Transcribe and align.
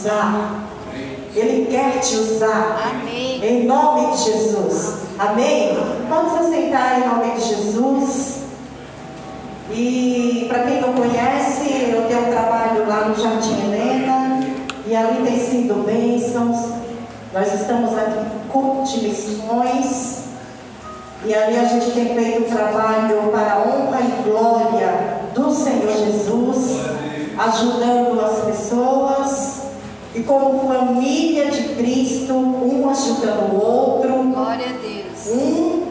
usar. 0.00 0.64
Ele 1.34 1.66
quer 1.70 2.00
te 2.00 2.16
usar. 2.16 2.90
Amém. 2.90 3.44
Em 3.44 3.66
nome 3.66 4.16
de 4.16 4.24
Jesus. 4.24 4.94
Amém? 5.18 5.78
Vamos 6.08 6.40
aceitar 6.40 6.98
em 6.98 7.08
nome 7.08 7.38
de 7.38 7.48
Jesus. 7.48 8.40
E 9.70 10.46
para 10.48 10.64
quem 10.64 10.80
não 10.80 10.94
conhece, 10.94 11.92
eu 11.92 12.06
tenho 12.08 12.26
um 12.26 12.30
trabalho 12.30 12.88
lá 12.88 13.08
no 13.08 13.14
Jardim 13.14 13.60
Helena. 13.66 14.40
E 14.86 14.96
ali 14.96 15.22
tem 15.24 15.38
sido 15.38 15.84
bênçãos. 15.84 16.72
Nós 17.32 17.54
estamos 17.54 17.96
aqui 17.96 18.18
em 18.52 19.02
missões. 19.02 20.20
E 21.24 21.34
ali 21.34 21.56
a 21.56 21.64
gente 21.66 21.90
tem 21.92 22.14
feito 22.14 22.40
um 22.40 22.56
trabalho 22.56 23.30
para 23.30 23.52
a 23.52 23.58
honra 23.58 24.00
e 24.00 24.22
glória 24.28 25.20
do 25.34 25.52
Senhor 25.52 25.92
Jesus, 25.92 26.80
ajudando 27.38 28.20
as 28.20 28.44
pessoas. 28.46 29.49
E 30.14 30.22
como 30.24 30.66
família 30.68 31.50
de 31.50 31.74
Cristo, 31.74 32.34
um 32.34 32.90
ajudando 32.90 33.52
o 33.52 33.64
outro, 33.64 34.12
Glória 34.24 34.66
a 34.66 34.72
Deus. 34.72 35.36
um 35.36 35.86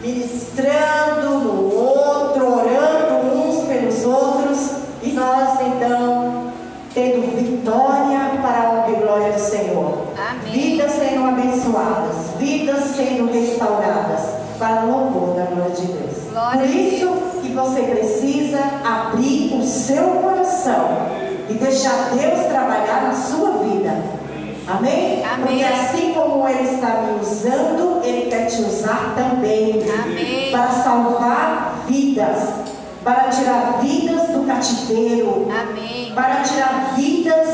ministrando 0.00 1.38
no 1.38 1.74
outro, 1.74 2.46
orando 2.46 3.36
uns 3.36 3.64
pelos 3.66 4.04
outros, 4.04 4.70
e 5.02 5.12
nós 5.12 5.60
então 5.60 6.52
tendo 6.94 7.36
vitória 7.36 8.40
para 8.40 8.60
a 8.60 8.70
honra 8.72 8.90
e 8.90 9.02
glória 9.02 9.32
do 9.32 9.40
Senhor. 9.40 9.98
Amém. 10.16 10.52
Vidas 10.52 10.92
sendo 10.92 11.24
abençoadas, 11.24 12.16
vidas 12.38 12.84
sendo 12.96 13.32
restauradas, 13.32 14.20
para 14.58 14.84
o 14.84 14.90
louvor 14.90 15.36
da 15.36 15.44
glória 15.44 15.74
de 15.74 15.86
Deus. 15.86 16.30
Glória 16.32 16.60
Por 16.60 16.68
isso 16.68 17.08
que 17.42 17.52
você 17.52 17.82
precisa 17.82 18.60
abrir 18.84 19.54
o 19.54 19.62
seu 19.62 20.04
coração 20.04 21.21
e 21.48 21.54
deixar 21.54 22.10
Deus 22.10 22.46
trabalhar 22.46 23.02
na 23.08 23.14
sua 23.14 23.58
vida. 23.64 24.02
Amém? 24.66 25.24
Amém. 25.24 25.46
Porque 25.46 25.64
assim 25.64 26.14
como 26.14 26.48
Ele 26.48 26.74
está 26.74 27.02
me 27.02 27.20
usando, 27.20 28.00
Ele 28.04 28.30
quer 28.30 28.46
te 28.46 28.62
usar 28.62 29.14
também. 29.16 29.82
Amém. 30.02 30.50
Para 30.52 30.68
salvar 30.68 31.84
vidas, 31.88 32.48
para 33.02 33.24
tirar 33.24 33.78
vidas 33.80 34.28
do 34.28 34.46
cativeiro, 34.46 35.48
Amém. 35.50 36.12
para 36.14 36.42
tirar 36.42 36.94
vidas 36.94 37.48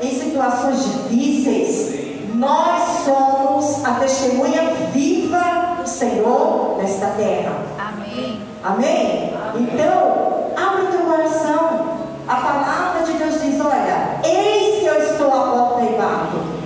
em 0.00 0.10
situações 0.10 0.84
difíceis. 1.10 2.06
Nós 2.34 3.04
somos 3.04 3.84
a 3.84 3.94
testemunha 3.94 4.62
viva 4.92 5.76
do 5.82 5.88
Senhor 5.88 6.76
nesta 6.78 7.06
terra. 7.08 7.62
Amém. 7.78 8.40
Amém? 8.62 9.32
Então, 9.60 10.50
abre 10.56 10.86
teu 10.86 11.00
coração. 11.00 11.96
A 12.28 12.34
palavra 12.34 13.04
de 13.04 13.12
Deus 13.12 13.40
diz: 13.40 13.60
Olha, 13.60 14.20
eis 14.24 14.80
que 14.80 14.86
eu 14.86 14.98
estou 14.98 15.28
à 15.28 15.50
porta 15.50 15.82
e 15.82 15.96
bato. 15.96 16.56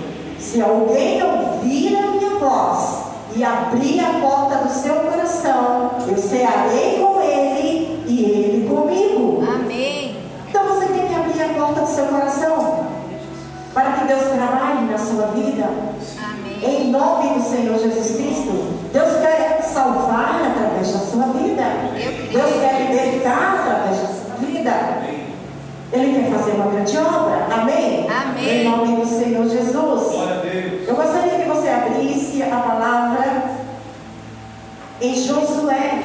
Se 0.51 0.59
alguém 0.59 1.23
ouvir 1.23 1.95
a 1.95 2.11
minha 2.11 2.31
voz 2.31 3.03
e 3.33 3.41
abrir 3.41 4.01
a 4.01 4.19
porta 4.19 4.65
do 4.65 4.69
seu 4.69 4.95
coração, 4.95 5.91
eu 6.05 6.17
cearei 6.17 6.99
com 6.99 7.21
ele 7.21 8.03
e 8.05 8.25
ele 8.25 8.67
comigo. 8.67 9.41
Amém. 9.49 10.17
Então 10.49 10.65
você 10.65 10.87
tem 10.87 11.07
que 11.07 11.15
abrir 11.15 11.41
a 11.41 11.53
porta 11.57 11.79
do 11.79 11.87
seu 11.87 12.05
coração 12.07 12.85
para 13.73 13.91
que 13.93 14.07
Deus 14.07 14.23
trabalhe 14.23 14.91
na 14.91 14.97
sua 14.97 15.27
vida. 15.27 15.69
Amém. 16.21 16.59
Em 16.61 16.91
nome 16.91 17.39
do 17.39 17.49
Senhor 17.49 17.79
Jesus 17.79 18.17
Cristo, 18.17 18.73
Deus 18.91 19.21
quer 19.21 19.61
salvar 19.63 20.51
através 20.51 20.91
da 20.91 20.99
sua 20.99 21.27
vida. 21.27 21.63
Deus 22.29 22.51
quer 22.59 22.89
libertar 22.89 23.61
através 23.61 24.01
da 24.01 24.07
sua 24.07 24.35
vida. 24.45 25.21
Ele 25.93 26.23
quer 26.23 26.31
fazer 26.31 26.51
uma 26.51 26.71
grande 26.71 26.97
obra. 26.97 27.47
Amém? 27.51 28.07
Amém. 28.09 28.61
Em 28.61 28.69
nome 28.69 28.95
do 28.95 29.05
Senhor 29.05 29.47
Jesus. 29.47 29.73
Glória 29.73 30.35
a 30.35 30.41
Deus. 30.41 30.87
Eu 30.87 30.95
gostaria 30.95 31.39
que 31.39 31.49
você 31.49 31.69
abrisse 31.69 32.43
a 32.43 32.55
palavra 32.55 33.43
em 35.01 35.15
Josué. 35.15 36.03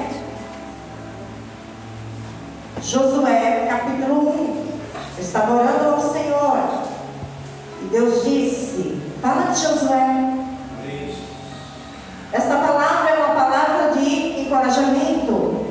Josué, 2.82 3.66
capítulo 3.68 4.30
1. 4.30 4.66
Eu 5.18 5.22
estava 5.22 5.54
orando 5.54 5.94
ao 5.94 6.12
Senhor. 6.12 6.58
E 7.82 7.84
Deus 7.90 8.24
disse: 8.24 9.00
Fala 9.20 9.52
de 9.52 9.60
Josué. 9.60 10.32
Esta 12.32 12.56
palavra 12.56 13.10
é 13.10 13.24
uma 13.24 13.34
palavra 13.34 13.92
de 13.92 14.40
encorajamento 14.40 15.66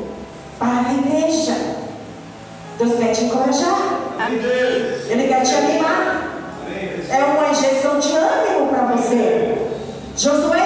para 0.57 0.89
a 0.89 0.93
igreja. 0.93 1.55
Deus 2.77 2.95
quer 2.97 3.11
te 3.11 3.25
encorajar. 3.25 3.99
Amém. 4.19 4.39
Ele 4.39 5.27
quer 5.27 5.43
te 5.43 5.55
animar. 5.55 6.31
É 7.09 7.23
uma 7.23 7.49
injeção 7.49 7.99
de 7.99 8.11
ânimo 8.15 8.67
para 8.69 8.95
você. 8.95 9.67
Josué 10.17 10.64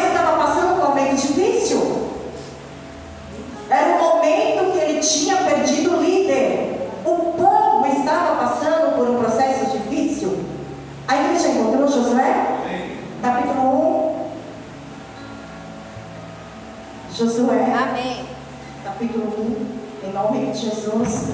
1. 20.20 20.36
Em 20.36 20.40
nome 20.40 20.52
de 20.52 20.60
Jesus. 20.60 21.30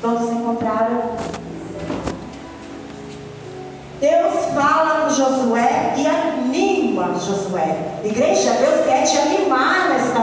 Todos 0.00 0.30
encontraram. 0.30 1.02
Deus 3.98 4.34
fala 4.54 5.00
com 5.00 5.10
Josué 5.10 5.94
e 5.96 6.06
anima 6.06 7.14
Josué. 7.14 8.00
Igreja, 8.04 8.52
Deus 8.52 8.84
quer 8.84 9.04
te 9.04 9.16
animar 9.16 9.88
nesta 9.88 10.20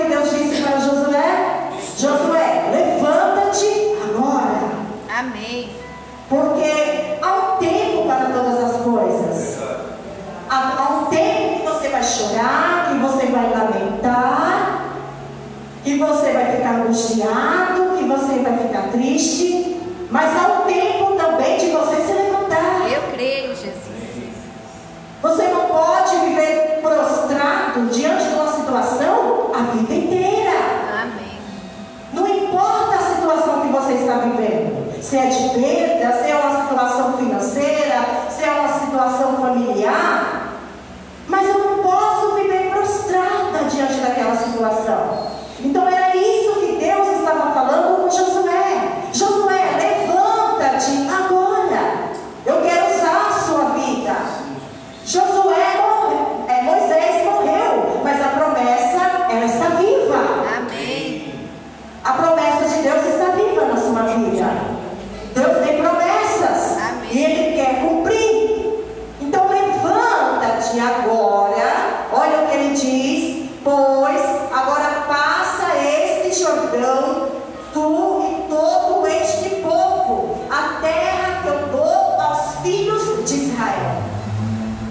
que 0.00 0.08
Deus 0.08 0.32
disse 0.32 0.49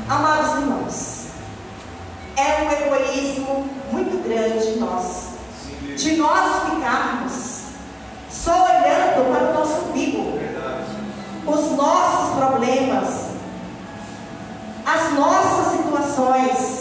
Amados 0.09 0.55
irmãos, 0.55 1.27
é 2.35 2.63
um 2.63 2.71
egoísmo 2.71 3.69
muito 3.91 4.23
grande 4.27 4.73
de 4.73 4.79
nós, 4.79 5.33
de 5.95 6.15
nós 6.15 6.63
ficarmos 6.63 7.59
só 8.27 8.65
olhando 8.65 9.31
para 9.31 9.51
o 9.51 9.53
nosso 9.53 9.85
umbigo, 9.85 10.39
os 11.45 11.77
nossos 11.77 12.37
problemas, 12.39 13.25
as 14.83 15.13
nossas 15.13 15.77
situações. 15.77 16.78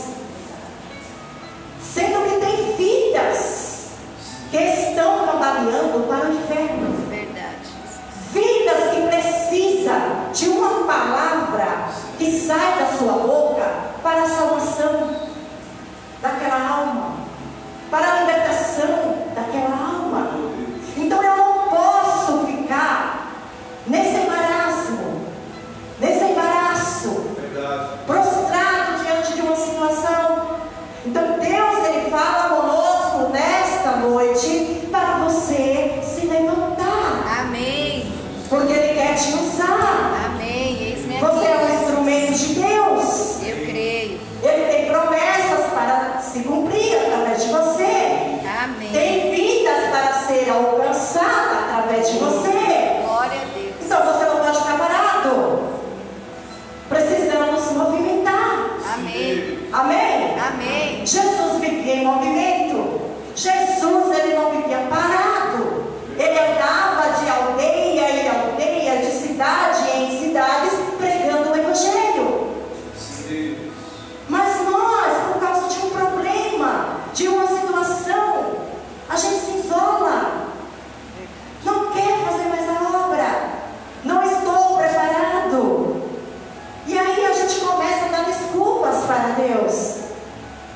para 89.08 89.28
Deus. 89.30 89.94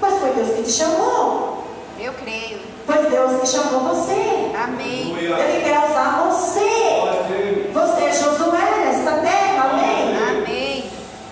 Mas 0.01 0.19
foi 0.19 0.31
Deus 0.31 0.49
que 0.57 0.63
te 0.63 0.73
chamou. 0.73 1.65
Eu 2.01 2.13
creio. 2.15 2.59
Foi 2.87 3.11
Deus 3.11 3.41
que 3.41 3.47
chamou 3.47 3.81
você. 3.95 4.51
Amém. 4.61 5.15
Ele 5.17 5.63
quer 5.63 5.79
usar 5.91 6.29
você. 6.29 7.71
Você 7.73 8.05
é 8.05 8.13
Josué 8.13 8.85
nesta 8.87 9.13
terra. 9.19 9.71
Amém. 9.71 10.17
Amém. 10.31 10.85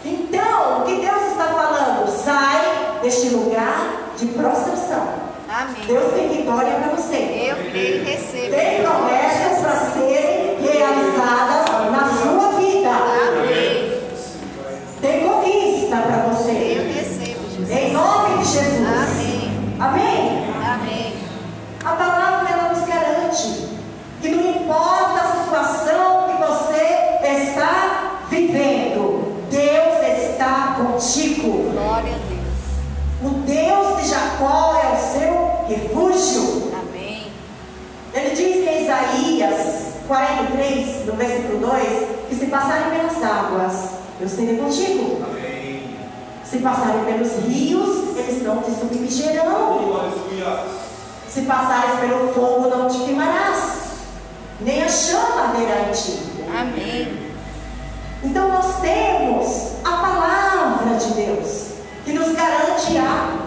Então, 0.04 0.82
o 0.82 0.84
que 0.84 0.96
Deus 0.96 1.22
está 1.32 1.44
falando? 1.46 2.08
Sai 2.22 3.00
deste 3.02 3.30
lugar 3.30 4.12
de 4.16 4.26
prostração. 4.26 5.08
Amém. 5.48 5.86
Deus 5.86 6.12
tem 6.12 6.28
vitória 6.28 6.74
para 6.74 6.94
você. 6.94 7.16
Eu 7.50 7.56
creio 7.70 8.02
e 8.02 8.04
recebo. 8.04 8.54
Tem 8.54 8.82
promessas 8.82 9.58
para 9.62 9.76
serem 9.92 10.60
realizadas 10.60 11.59
qual 34.40 34.74
é 34.74 34.94
o 34.94 34.96
seu 34.96 35.66
refúgio. 35.68 36.72
Amém. 36.80 37.30
Ele 38.14 38.30
diz 38.30 38.56
em 38.56 38.66
é 38.66 38.82
Isaías 38.82 39.80
43, 40.08 41.06
no 41.06 41.12
versículo 41.12 41.58
2, 41.58 42.08
que 42.28 42.34
se 42.34 42.46
passarem 42.46 42.98
pelas 42.98 43.22
águas, 43.22 43.90
eu 44.18 44.28
serei 44.28 44.56
contigo. 44.56 45.22
Amém. 45.22 45.96
Se 46.44 46.58
passarem 46.58 47.04
pelos 47.04 47.32
rios, 47.46 48.16
eles 48.16 48.42
não 48.42 48.62
te 48.62 48.70
submergirão. 48.72 50.10
Se 51.28 51.42
passares 51.42 52.00
pelo 52.00 52.32
fogo, 52.32 52.68
não 52.68 52.88
te 52.88 52.98
queimarás, 53.04 53.74
nem 54.60 54.82
a 54.82 54.88
chama 54.88 55.42
arderá 55.42 55.88
em 55.88 55.92
ti. 55.92 56.18
Amém. 56.58 57.30
Então 58.24 58.48
nós 58.48 58.80
temos 58.80 59.74
a 59.84 59.90
palavra 59.90 60.96
de 60.96 61.12
Deus 61.14 61.66
que 62.04 62.12
nos 62.12 62.32
garante 62.32 62.98
a 62.98 63.39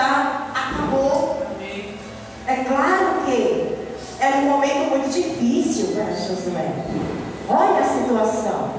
acabou. 0.00 1.42
É 2.46 2.64
claro 2.64 3.24
que 3.26 3.76
era 4.18 4.38
um 4.38 4.50
momento 4.50 4.90
muito 4.90 5.08
difícil 5.12 5.94
para 5.94 6.12
Josué. 6.12 6.72
Olha 7.48 7.80
a 7.80 7.84
situação. 7.84 8.70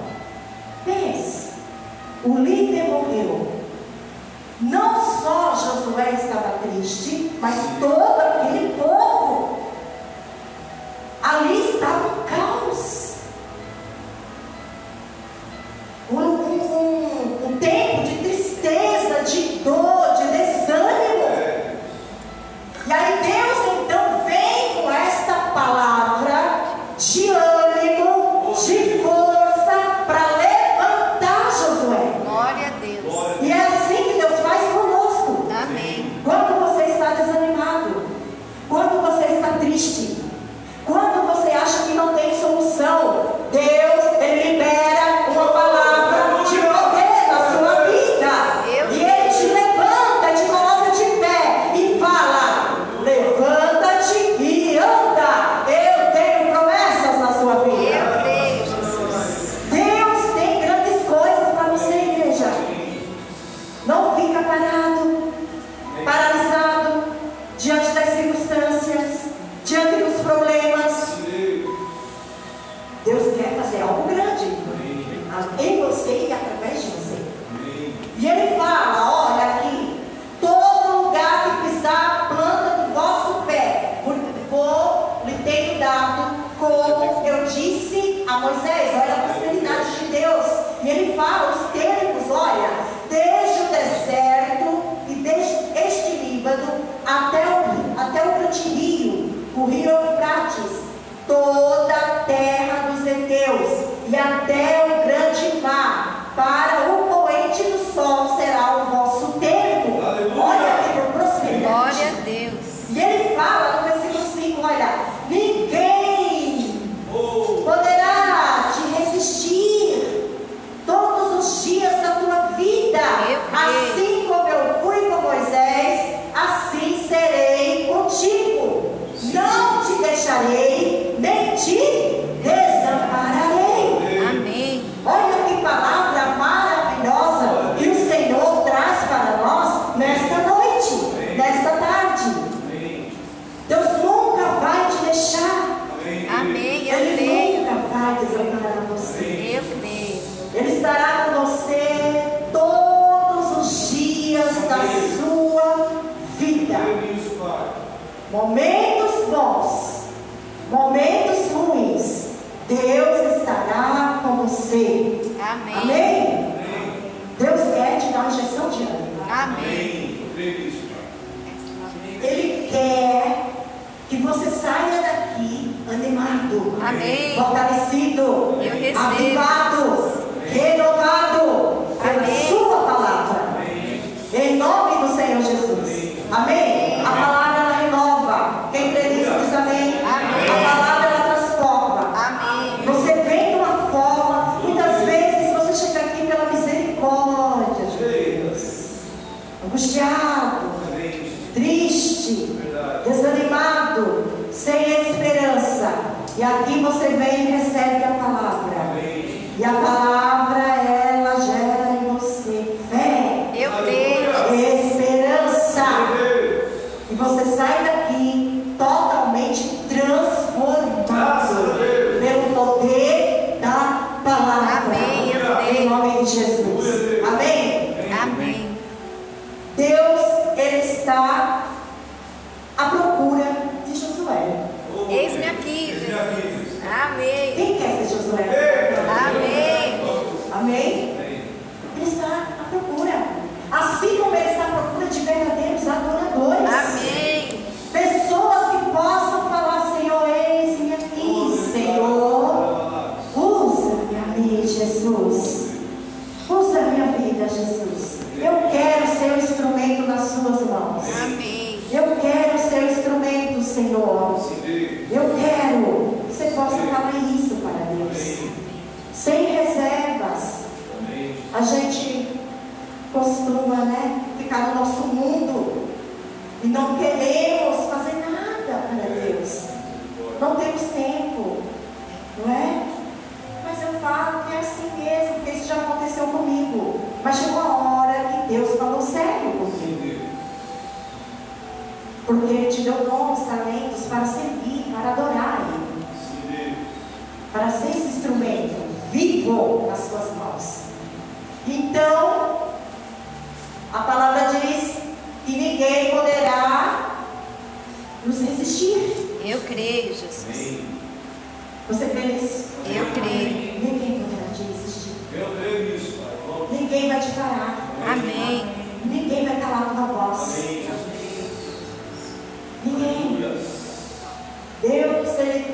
Pense, 0.83 1.51
o 2.23 2.37
líder 2.37 2.89
morreu. 2.89 3.47
Não 4.59 4.95
só 5.21 5.55
Josué 5.55 6.11
estava 6.13 6.59
triste, 6.59 7.31
mas 7.39 7.55
todo 7.79 8.19
aquele 8.19 8.73
povo 8.73 9.20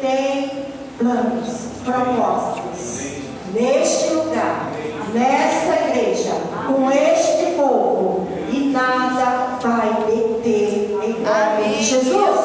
tem 0.02 0.66
planos, 0.98 1.68
propósitos. 1.84 3.08
Neste 3.54 4.14
lugar, 4.14 4.72
nesta 5.14 5.90
igreja, 5.90 6.34
com 6.68 6.92
este 6.92 7.56
povo, 7.56 8.28
e 8.52 8.70
nada 8.72 9.58
vai 9.62 9.94
deter 10.06 10.92
em 11.04 11.14
nome 11.22 11.78
de 11.78 11.84
Jesus. 11.84 12.38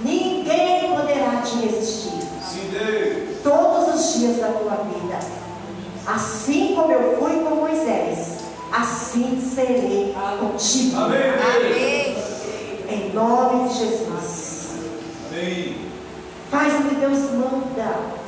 Ninguém 0.00 0.94
poderá 0.94 1.42
te 1.42 1.56
resistir. 1.66 2.20
Todos 3.42 3.94
os 3.94 4.14
dias 4.18 4.36
da 4.36 4.48
tua 4.48 4.76
vida. 4.84 5.18
Assim 6.06 6.74
como 6.74 6.90
eu 6.90 7.18
fui 7.18 7.40
com 7.44 7.56
Moisés, 7.56 8.38
assim 8.72 9.40
serei 9.54 10.14
contigo. 10.38 10.96
Amém. 10.96 11.20
Em 12.88 13.12
nome 13.12 13.49
Deus 17.10 17.32
manda. 17.32 18.19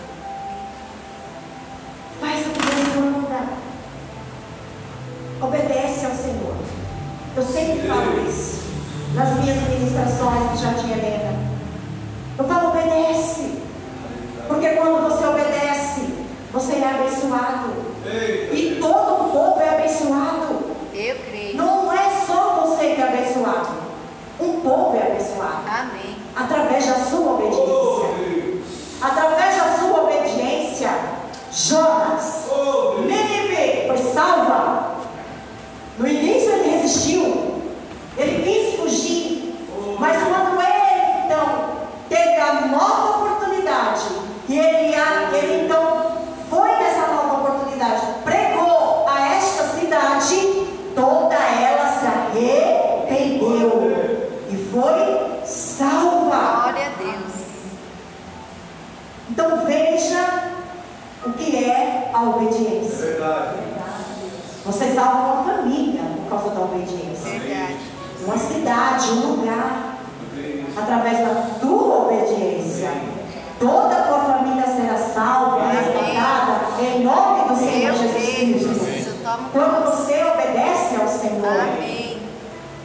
Quando 79.52 79.84
você 79.84 80.22
obedece 80.24 80.96
ao 81.00 81.08
Senhor, 81.08 81.46
Amém. 81.46 82.20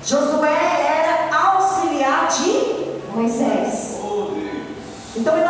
Josué 0.03 0.49
era 0.49 1.35
auxiliar 1.35 2.27
de 2.29 3.13
Moisés. 3.13 3.99
Oh, 4.01 4.31
Deus. 4.33 4.63
Então 5.15 5.35
ele 5.35 5.45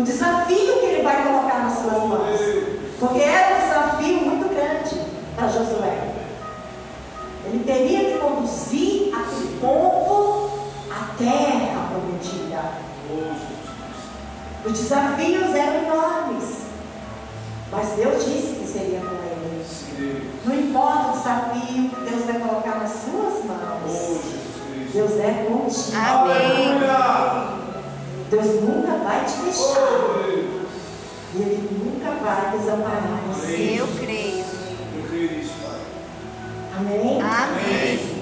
O 0.00 0.02
desafio 0.02 0.80
que 0.80 0.86
Ele 0.86 1.02
vai 1.02 1.22
colocar 1.26 1.58
nas 1.58 1.74
suas 1.74 2.02
mãos. 2.04 2.40
Porque 2.98 3.20
era 3.20 3.54
um 3.54 3.60
desafio 3.60 4.16
muito 4.22 4.48
grande 4.48 4.98
para 5.36 5.48
Josué. 5.48 6.14
Ele 7.44 7.64
teria 7.64 8.12
que 8.12 8.18
conduzir 8.18 9.14
aquele 9.14 9.58
povo 9.60 10.58
à 10.90 11.14
terra 11.18 11.90
prometida. 11.90 12.72
Os 14.64 14.72
desafios 14.72 15.54
eram 15.54 15.84
enormes. 15.84 16.60
Mas 17.70 17.88
Deus 17.90 18.24
disse 18.24 18.54
que 18.54 18.66
seria 18.66 19.00
com 19.00 19.16
ele. 19.16 20.30
Não 20.46 20.54
importa 20.54 21.08
o 21.08 21.18
desafio 21.18 21.90
que 21.90 22.10
Deus 22.10 22.24
vai 22.24 22.40
colocar 22.40 22.78
nas 22.78 22.90
suas 22.90 23.44
mãos. 23.44 24.20
Deus 24.94 25.12
é 25.20 25.46
contigo. 25.46 25.96
Amém. 25.96 26.89
Deus 28.30 28.62
nunca 28.62 28.92
vai 28.98 29.24
te 29.24 29.36
deixar. 29.38 29.80
Oh. 29.80 30.60
E 31.34 31.42
Ele 31.42 31.84
nunca 31.84 32.10
vai 32.24 32.56
desamparar 32.56 33.20
você. 33.28 33.76
Eu 33.78 33.88
creio. 33.88 34.44
Eu 34.96 35.08
creio 35.08 35.32
nisso, 35.32 35.54
Pai. 35.64 35.80
Amém? 36.78 37.20
Amém. 37.20 38.20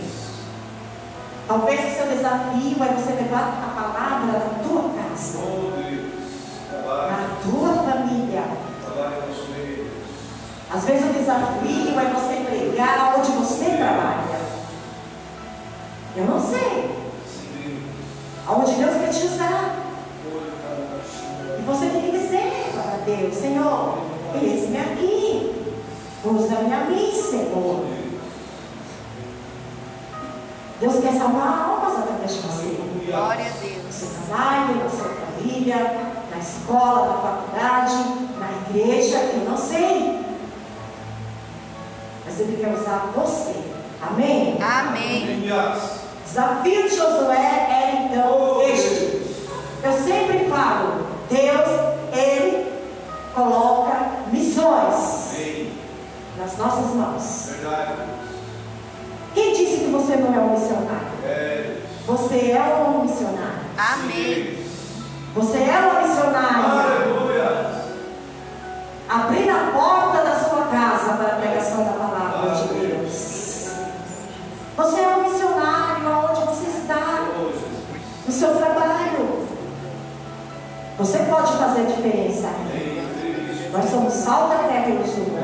Talvez 1.47 1.81
o 1.81 1.97
seu 1.97 2.07
desafio 2.07 2.85
é 2.85 2.95
você 2.95 3.13
levar 3.13 3.49
a 3.63 3.81
palavra 3.81 4.33
da 4.33 4.63
tua 4.63 4.91
casa, 4.95 5.39
Oh, 5.41 5.71
na 6.87 7.29
tua 7.43 7.83
família. 7.91 8.45
Às 10.71 10.85
vezes 10.85 11.05
o 11.09 11.13
desafio 11.13 12.01
é 12.01 12.05
você 12.15 12.45
pregar 12.45 13.15
onde 13.19 13.31
você 13.33 13.65
trabalha. 13.77 14.39
Eu 16.17 16.25
não 16.25 16.41
sei. 16.41 16.97
Aonde 18.47 18.73
Deus 18.75 18.97
quer 18.97 19.11
te 19.11 19.27
usar. 19.27 19.88
Deus, 23.19 23.35
Senhor, 23.35 23.99
eis-me 24.41 24.79
aqui. 24.79 25.55
Usa-me 26.25 26.73
a 26.73 26.85
mim, 26.85 27.13
Senhor. 27.13 27.85
Deus 30.81 31.01
quer 31.01 31.13
salvar 31.15 31.65
almas 31.69 31.99
através 31.99 32.35
de 32.35 32.41
você. 32.41 32.79
Glória 33.07 33.47
a 33.47 33.49
No 33.49 33.61
Deus. 33.61 33.95
seu 33.95 34.09
trabalho, 34.29 34.77
na 34.85 34.91
sua 34.91 35.09
família, 35.09 36.01
na 36.31 36.39
escola, 36.39 37.07
na 37.09 37.19
faculdade, 37.19 37.95
na 38.39 38.51
igreja, 38.71 39.17
eu 39.19 39.51
não 39.51 39.57
sei. 39.57 40.21
Mas 42.25 42.39
Ele 42.41 42.57
quer 42.63 42.75
usar 42.75 43.11
você. 43.17 43.55
Amém? 44.01 44.59
Amém. 44.63 45.51
O 45.51 46.25
desafio 46.25 46.89
de 46.89 46.95
Josué 46.95 47.67
era 47.69 48.03
então 48.03 48.63
este. 48.63 49.19
Eu 49.83 49.93
sempre 49.93 50.49
falo, 50.49 51.07
Deus, 51.31 51.98
coloca 53.39 53.97
missões 54.33 55.35
Amém. 55.37 55.73
nas 56.37 56.59
nossas 56.59 56.95
mãos. 56.95 57.51
Verdade. 57.61 57.93
Quem 59.35 59.55
disse 59.55 59.85
que 59.85 59.91
você 59.91 60.17
não 60.17 60.35
é 60.35 60.39
um 60.41 60.51
missionário? 60.59 61.09
É. 61.25 61.77
Você 62.07 62.51
é 62.51 62.85
um 62.89 63.03
missionário. 63.03 63.61
Amém. 63.77 64.59
Você 65.35 65.59
é 65.59 65.79
uma 65.79 66.03
missionária. 66.03 67.05
Aleluia. 67.05 67.79
Abrir 69.09 69.49
a 69.49 69.71
porta 69.73 70.25
da 70.25 70.39
sua 70.41 70.65
casa 70.65 71.17
para 71.17 71.27
a 71.27 71.37
pregação 71.37 71.85
da 71.85 71.93
palavra 71.93 72.51
de 72.57 72.69
Deus. 72.75 73.69
Você 74.77 75.01
é 75.01 75.09
um 75.17 75.31
missionário 75.31 76.29
onde 76.31 76.41
você 76.41 76.67
está, 76.79 77.29
Oh, 77.39 77.51
no 78.27 78.33
seu 78.33 78.57
trabalho. 78.57 79.47
Você 80.99 81.19
pode 81.19 81.53
fazer 81.53 81.87
diferença. 81.87 82.49
Amém. 82.49 83.18
Nós 83.73 83.91
somos 83.91 84.15
sal 84.15 84.49
da 84.49 84.57
terra 84.69 84.89
e 84.89 84.93
luz 84.93 85.11
do 85.11 85.21
mundo. 85.21 85.39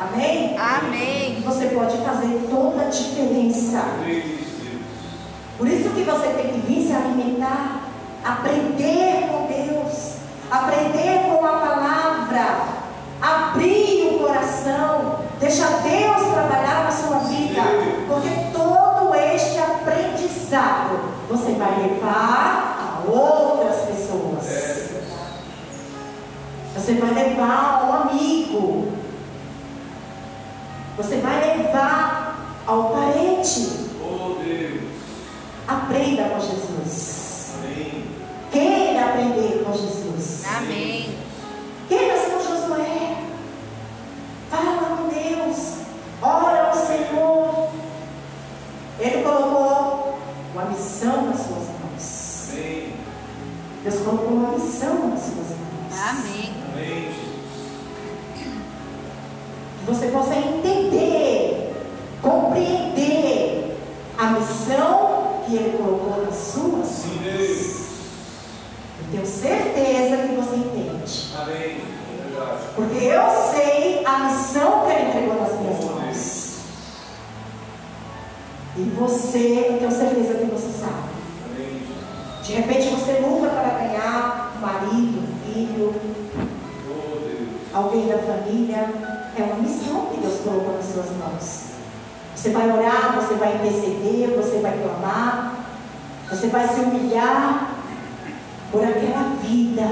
Amém. 0.00 0.56
Amém? 0.56 0.56
Amém. 0.58 1.42
você 1.44 1.66
pode 1.66 1.96
fazer 1.98 2.46
toda 2.48 2.82
a 2.82 2.88
diferença. 2.88 3.82
Por 5.56 5.66
isso 5.66 5.90
que 5.90 6.04
você 6.04 6.28
tem 6.28 6.52
que 6.52 6.60
vir 6.60 6.86
se 6.86 6.92
alimentar, 6.92 7.80
aprender 8.24 9.28
com 9.28 9.46
Deus, 9.46 10.14
aprender 10.48 11.28
com 11.28 11.44
a 11.44 11.52
palavra, 11.52 12.60
abrir 13.20 14.14
o 14.14 14.18
coração, 14.20 15.18
deixar 15.40 15.82
Deus 15.82 16.32
trabalhar 16.32 16.84
na 16.84 16.92
sua 16.92 17.18
vida, 17.18 17.62
porque 18.06 18.28
todo 18.56 19.14
este 19.16 19.58
aprendizado 19.58 21.00
você 21.28 21.52
vai 21.52 21.82
levar 21.82 23.02
a 23.04 23.10
outras 23.10 23.77
Você 26.78 26.94
vai 26.94 27.12
levar 27.12 27.82
ao 27.82 28.02
amigo. 28.02 28.92
Você 30.96 31.16
vai 31.16 31.58
levar 31.58 32.54
ao 32.64 32.90
parente. 32.90 33.90
Oh, 34.00 34.36
Deus. 34.40 34.82
Aprenda 35.66 36.28
com 36.28 36.40
Jesus. 36.40 37.17
você 93.28 93.34
vai 93.34 93.56
interceder, 93.56 94.34
você 94.34 94.58
vai 94.60 94.78
clamar, 94.78 95.54
você 96.30 96.46
vai 96.46 96.66
se 96.66 96.80
humilhar 96.80 97.74
por 98.72 98.82
aquela 98.82 99.36
vida. 99.42 99.86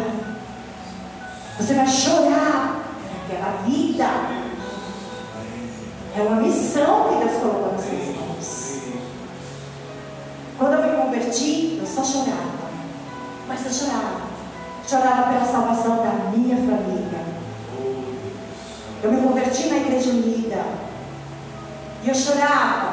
Você 1.59 1.75
vai 1.75 1.87
chorar 1.87 2.81
por 3.03 3.35
aquela 3.35 3.63
vida. 3.67 4.07
É 6.17 6.23
uma 6.23 6.41
missão 6.41 7.09
que 7.09 7.25
Deus 7.27 7.43
colocou 7.43 7.73
nas 7.73 7.83
suas 7.83 8.17
mãos. 8.17 8.79
Quando 10.59 10.73
eu 10.73 10.83
me 10.83 11.05
converti, 11.05 11.79
eu 11.79 11.87
só 11.87 12.03
chorava. 12.03 12.57
Mas 13.47 13.67
eu 13.67 13.73
chorava. 13.73 14.21
Chorava 14.89 15.23
pela 15.25 15.45
salvação 15.45 15.97
da 15.97 16.31
minha 16.35 16.57
família. 16.57 17.27
Eu 19.03 19.13
me 19.13 19.21
converti 19.21 19.69
na 19.69 19.77
Igreja 19.77 20.09
Unida. 20.09 20.65
E 22.03 22.09
eu 22.09 22.15
chorava 22.15 22.86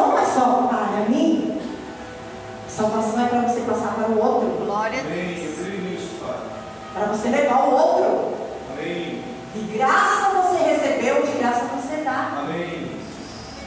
salvação 0.00 0.08
não 0.08 0.18
é 0.18 0.26
só 0.26 0.68
para 0.68 1.08
mim. 1.08 1.60
Salvação 2.68 3.24
é 3.24 3.28
para 3.28 3.40
você 3.42 3.60
passar 3.60 3.94
para 3.94 4.08
o 4.08 4.18
outro. 4.18 4.64
Glória 4.64 5.00
a 5.00 5.02
Deus. 5.02 5.60
Para 6.94 7.06
você 7.06 7.28
levar 7.28 7.68
o 7.68 7.74
outro. 7.74 8.34
Amém. 8.72 9.22
De 9.54 9.76
graça 9.76 10.30
você 10.30 10.62
recebeu, 10.62 11.22
de 11.26 11.38
graça 11.38 11.64
você 11.76 12.02
dá. 12.02 12.40
Amém. 12.40 12.90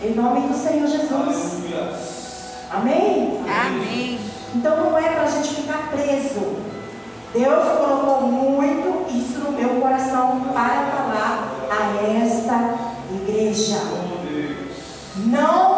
Em 0.02 0.14
nome 0.14 0.48
do 0.48 0.58
Senhor 0.58 0.88
Jesus. 0.88 1.64
Amém? 2.72 3.44
Amém. 3.48 4.20
Então 4.56 4.78
não 4.78 4.98
é 4.98 5.10
para 5.10 5.24
a 5.24 5.28
gente 5.28 5.56
ficar 5.56 5.92
preso. 5.92 6.58
Deus 7.34 7.64
colocou 7.78 8.22
muito 8.28 9.08
isso 9.16 9.40
no 9.40 9.52
meu 9.52 9.82
coração 9.82 10.42
para 10.54 10.92
falar 10.92 11.52
a 11.70 12.24
esta 12.24 12.76
igreja. 13.12 13.80
Não 15.16 15.73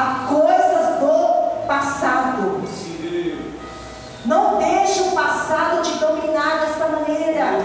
a 0.00 0.26
coisas 0.26 0.98
do 0.98 1.66
passado. 1.66 2.64
Não 4.24 4.56
deixe 4.58 5.00
o 5.00 5.10
passado 5.12 5.82
te 5.82 5.98
dominar 5.98 6.60
dessa 6.60 6.88
maneira. 6.88 7.58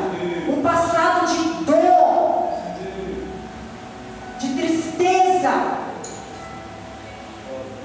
Um 0.49 0.61
passado 0.61 1.27
de 1.27 1.63
dor, 1.63 2.49
de 4.39 4.53
tristeza. 4.53 5.51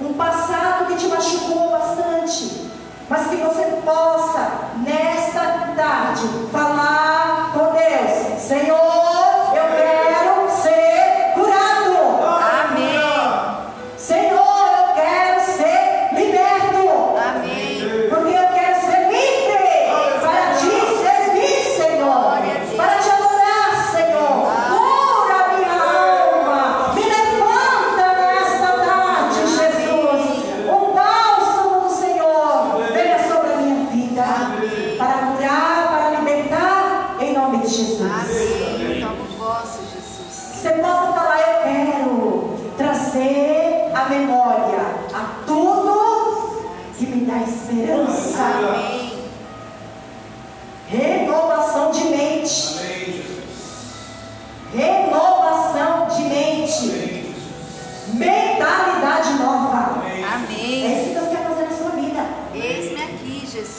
Um 0.01 0.13
passado 0.13 0.87
que 0.87 0.95
te 0.95 1.07
machucou 1.07 1.71
bastante. 1.71 2.69
Mas 3.09 3.27
que 3.27 3.35
você 3.37 3.81
possa, 3.85 4.71
nesta 4.77 5.73
tarde, 5.75 6.27
falar 6.51 7.51
com 7.53 7.71
Deus: 7.73 8.41
Senhor. 8.41 8.80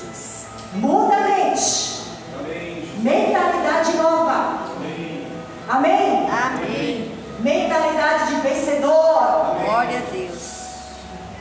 Jesus. 0.03 0.47
Muda 0.75 1.15
a 1.15 1.21
mente. 1.21 2.03
Amém. 2.39 2.89
Mentalidade 2.99 3.97
nova. 3.97 4.59
Amém. 4.77 5.27
Amém? 5.69 6.29
Amém. 6.31 7.13
Mentalidade 7.41 8.35
de 8.35 8.41
vencedor. 8.41 9.57
Glória 9.65 9.99
a 9.99 10.13
Deus. 10.13 10.53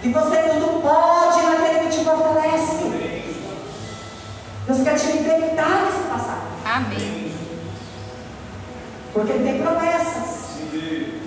E 0.04 0.10
você 0.10 0.38
tudo 0.50 0.82
pode 0.82 1.41
naquele 1.45 1.80
que 1.80 1.97
te 1.97 2.04
fortalece. 2.04 2.86
Amém. 2.86 3.36
Deus 4.67 4.84
quer 4.84 4.95
te 4.95 5.12
libertar 5.12 5.86
desse 5.86 6.08
passado. 6.10 6.41
Amém. 6.65 7.32
Porque 9.13 9.32
Ele 9.32 9.43
tem 9.43 9.62
promessas. 9.62 10.58
Sim. 10.58 11.21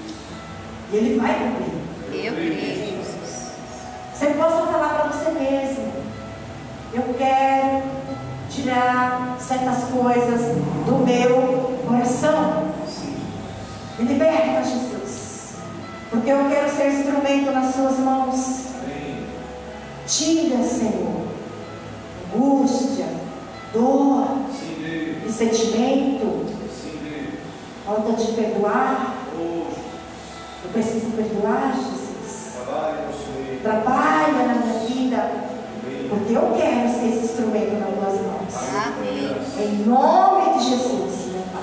E 0.92 0.96
Ele 0.96 1.18
vai 1.18 1.43
coisas 9.94 10.56
do 10.86 11.04
meu 11.04 11.78
coração. 11.86 12.64
Me 13.98 14.06
liberta, 14.06 14.64
Jesus. 14.64 15.54
Porque 16.10 16.30
eu 16.30 16.48
quero 16.48 16.70
ser 16.70 16.92
instrumento 16.92 17.52
nas 17.52 17.74
suas 17.74 17.98
mãos. 17.98 18.64
Tira, 20.06 20.62
Senhor, 20.62 21.26
angústia, 22.34 23.06
dor 23.72 24.26
e 25.26 25.30
sentimento. 25.30 26.44
Falta 27.86 28.12
de 28.12 28.32
perdoar. 28.32 29.14
Eu 30.64 30.70
preciso 30.72 31.10
perdoar, 31.12 31.74
Jesus. 31.74 32.54
Trabalha, 32.64 33.08
Trabalha 33.62 34.46
na 34.46 34.63
porque 36.08 36.32
eu 36.34 36.54
quero 36.56 36.88
ser 36.88 37.08
esse 37.08 37.24
instrumento 37.24 37.72
nas 37.78 37.94
tuas 37.94 38.26
mãos. 38.26 38.54
Amém. 38.86 39.36
Em 39.58 39.86
nome 39.86 40.58
de 40.58 40.70
Jesus, 40.70 41.32
meu 41.32 41.42
Pai. 41.52 41.62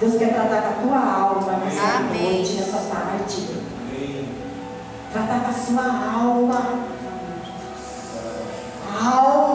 Deus 0.00 0.16
quer 0.16 0.32
tratar 0.34 0.62
com 0.62 0.68
a 0.68 0.82
tua 0.82 1.12
alma 1.12 1.52
nessa 1.64 1.98
Amém. 1.98 2.34
noite, 2.34 2.52
nessa 2.54 2.78
tarde. 2.78 3.48
Amém. 3.88 4.28
Tratar 5.12 5.40
com 5.40 5.50
a 5.50 5.54
sua 5.54 6.22
alma. 6.22 6.90
A 8.92 9.16
alma 9.16 9.49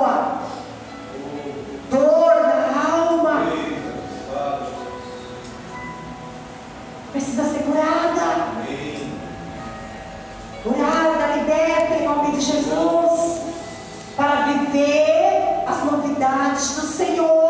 Senhor. 16.95 17.44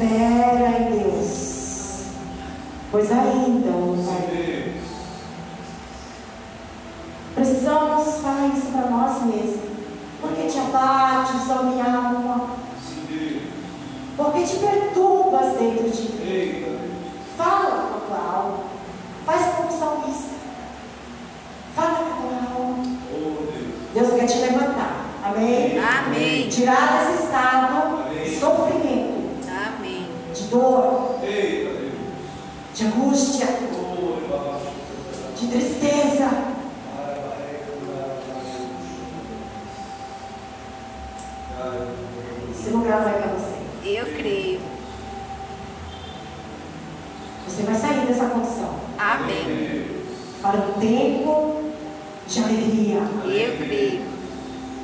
Espera 0.00 0.78
em 0.80 0.98
Deus. 0.98 2.04
Pois 2.90 3.12
aí 3.12 3.49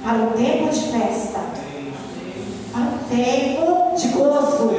para 0.07 0.23
o 0.23 0.31
tempo 0.35 0.69
de 0.71 0.81
festa, 0.83 1.41
para 2.73 2.93
tempo 3.11 3.97
de 3.97 4.09
gozo. 4.09 4.76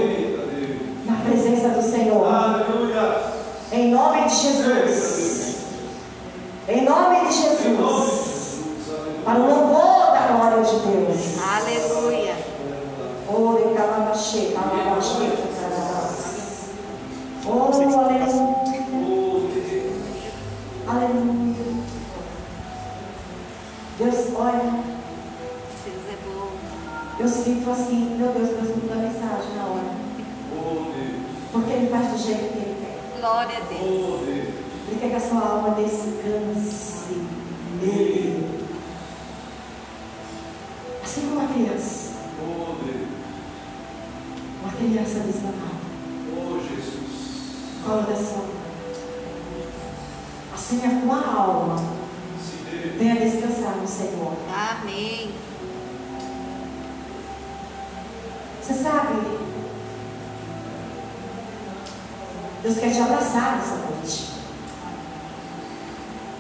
Quer 62.80 62.92
te 62.92 63.00
é 63.00 63.02
abraçar 63.02 63.58
nessa 63.58 63.76
noite. 63.76 64.28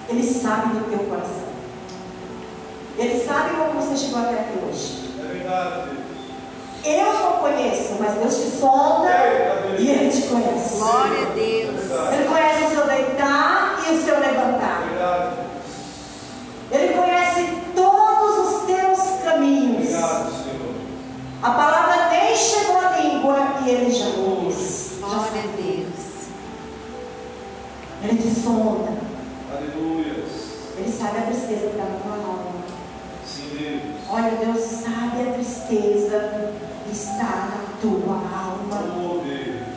Ele 0.09 0.23
sabe 0.23 0.75
do 0.75 0.89
teu 0.89 0.99
coração. 0.99 1.47
Ele 2.97 3.25
sabe 3.25 3.55
como 3.55 3.81
você 3.81 3.97
chegou 3.97 4.21
até 4.21 4.41
aqui 4.41 4.59
hoje. 4.67 5.15
É 5.19 5.33
verdade. 5.33 5.97
Eu 6.85 7.13
não 7.13 7.33
conheço, 7.39 7.95
mas 7.99 8.13
Deus 8.13 8.35
te 8.35 8.57
sonda 8.59 9.09
é, 9.09 9.75
e 9.79 9.89
Ele 9.89 10.09
te 10.09 10.27
conhece. 10.27 10.77
Glória 10.77 11.27
a 11.27 11.29
Deus. 11.31 12.13
Ele 12.13 12.29
conhece 12.29 12.56
sonda. 28.47 28.93
Aleluia. 29.51 30.23
Ele 30.77 30.91
sabe 30.91 31.17
a 31.17 31.21
tristeza 31.23 31.67
que 31.67 31.75
está 31.75 31.83
na 31.83 31.99
tua 31.99 32.13
alma. 32.13 32.63
Sim, 33.25 33.49
Deus. 33.57 33.81
Olha, 34.09 34.31
Deus 34.31 34.61
sabe 34.61 35.21
a 35.21 35.33
tristeza 35.33 36.53
que 36.85 36.91
está 36.91 37.23
na 37.23 37.81
tua 37.81 38.15
alma. 38.15 38.85
Oh, 38.95 39.21
Deus. 39.25 39.67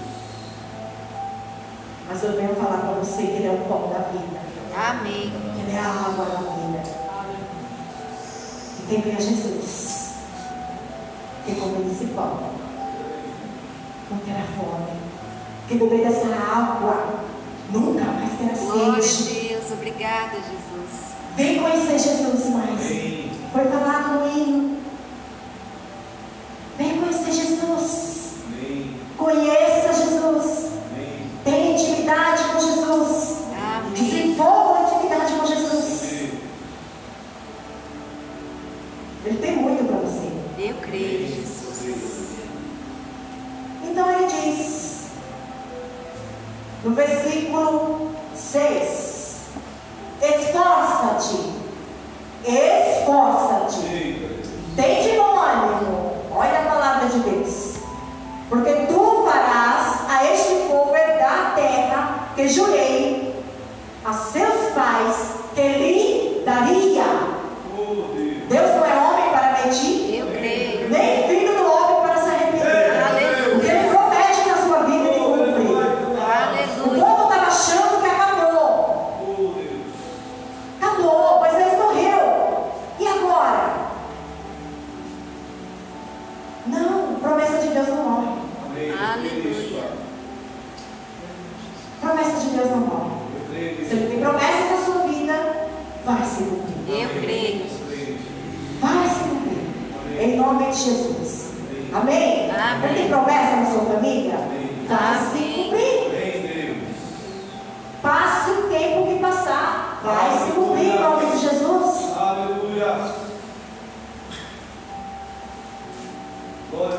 Mas 2.09 2.23
eu 2.23 2.37
venho 2.37 2.55
falar 2.55 2.79
para 2.79 3.01
você 3.01 3.23
que 3.23 3.33
Ele 3.33 3.47
é 3.47 3.53
o 3.53 3.69
pão 3.69 3.89
da 3.89 4.11
vida. 4.11 4.41
Amém. 4.77 5.33
Ele 5.59 5.77
é 5.77 5.79
a 5.79 5.89
água 5.89 6.25
da 6.25 6.39
vida. 6.39 6.83
Amém. 7.19 7.41
E 8.79 8.83
tem 8.89 9.01
vem 9.01 9.17
a 9.17 9.21
Jesus, 9.21 10.15
que 11.45 11.55
comendo 11.55 11.91
esse 11.91 12.07
pão, 12.07 12.51
não 14.11 14.19
terá 14.19 14.45
fome. 14.57 15.01
Que 15.69 15.75
beber 15.77 16.03
dessa 16.03 16.35
água 16.35 17.21
nunca 17.73 18.05
mais 18.05 18.20
para 18.41 18.57
Glória. 18.57 18.85
Glória 18.85 19.05
a 19.05 19.49
Deus, 19.49 19.73
obrigada, 19.73 20.37
Jesus. 20.37 21.15
Vem 21.37 21.59
conhecer 21.59 21.99
Jesus 21.99 22.47
mais. 22.51 22.81
Amém. 22.81 23.31
Foi 23.53 23.65
falado 23.65 24.21
no 24.21 24.39
hino. 24.39 24.79
Vem 26.77 26.99
conhecer 26.99 27.33
Jesus. 27.33 28.35
Amém. 28.47 28.97
Conheça. 29.17 29.70
nome 100.41 100.71
de 100.71 100.77
Jesus. 100.77 101.51
Amém? 101.93 102.51
Amém. 102.51 102.89
Não 102.89 102.95
tem 102.95 103.09
promessa 103.09 103.57
na 103.57 103.67
sua 103.67 103.85
família? 103.95 104.39
Vai 104.89 105.19
se 105.19 105.39
cumprir. 105.55 106.85
Passe 108.03 108.51
o 108.51 108.63
tempo 108.69 109.07
que 109.09 109.19
passar. 109.21 110.01
Vai 110.03 110.39
se 110.39 110.53
cumprir 110.53 110.87
em 110.87 111.01
nome 111.01 111.27
de 111.27 111.39
Jesus. 111.39 112.17
Aleluia. 112.17 113.31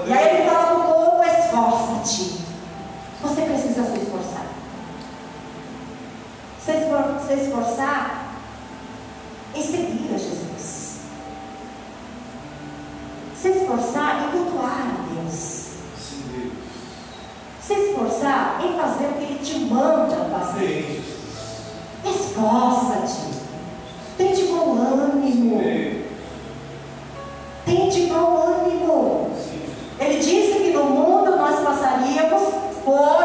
E 0.06 0.13
aí 0.13 0.36
ele 0.36 0.49
fala 0.49 0.65
para 0.65 0.77
o 0.77 0.84
povo, 0.84 1.23
esforça-te. 1.23 2.41
Você 3.21 3.41
precisa 3.41 3.84
se 3.84 3.97
esforçar. 3.99 4.45
Se 6.60 7.34
esforçar 7.34 8.20
esforçar 13.71 14.25
em 14.25 14.31
cultuar 14.31 14.81
a 14.81 15.13
Deus. 15.13 15.69
Se 17.62 17.73
esforçar 17.73 18.60
em 18.63 18.77
fazer 18.77 19.05
o 19.05 19.13
que 19.13 19.23
Ele 19.23 19.39
te 19.39 19.60
manda 19.60 20.15
fazer. 20.25 21.01
Esforça-te. 22.03 23.31
Tente 24.17 24.43
com 24.43 24.73
ânimo. 24.73 25.62
Tente 27.65 28.07
com 28.07 28.38
ânimo. 28.38 29.31
Ele 29.99 30.19
disse 30.19 30.60
que 30.60 30.71
no 30.71 30.84
mundo 30.86 31.38
nós 31.38 31.60
passaríamos 31.63 32.41
por 32.84 33.20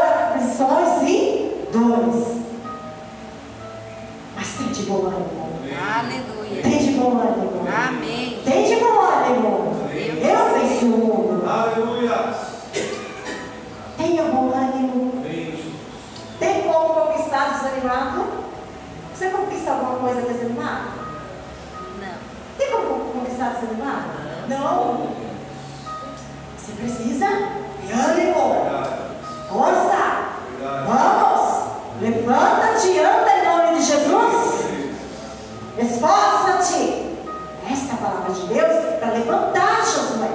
Não. 24.49 25.09
Você 26.57 26.73
precisa 26.81 27.27
de 27.83 27.93
ânimo. 27.93 28.67
Força. 29.49 30.27
Vamos. 30.87 31.67
Levanta-te 32.01 32.89
e 32.89 32.99
anda 33.01 33.31
em 33.37 33.45
nome 33.45 33.79
de 33.79 33.87
Jesus. 33.87 34.67
Esforça-te. 35.79 37.07
Esta 37.71 37.93
é 37.93 37.95
a 37.95 37.97
palavra 37.97 38.33
de 38.33 38.47
Deus 38.47 38.99
para 39.01 39.11
levantar 39.13 39.85
Josué. 39.85 40.31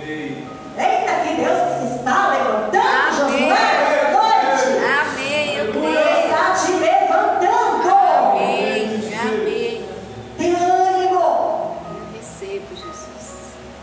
Eita 0.00 1.12
que 1.22 1.34
Deus 1.34 1.92
está 1.94 2.28
levantando. 2.28 2.39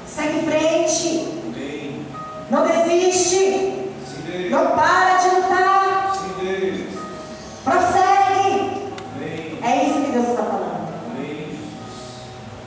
Segue 0.07 0.39
em 0.39 0.43
frente. 0.43 1.37
Não 2.49 2.65
desiste. 2.65 3.35
Sim. 3.35 4.49
Não 4.49 4.71
para 4.71 5.17
de 5.17 5.35
lutar. 5.35 6.13
Sim. 6.15 6.87
Prossegue. 7.63 8.87
É 9.61 9.85
isso 9.85 10.05
que 10.05 10.11
Deus 10.11 10.29
está 10.29 10.43
falando. 10.43 10.87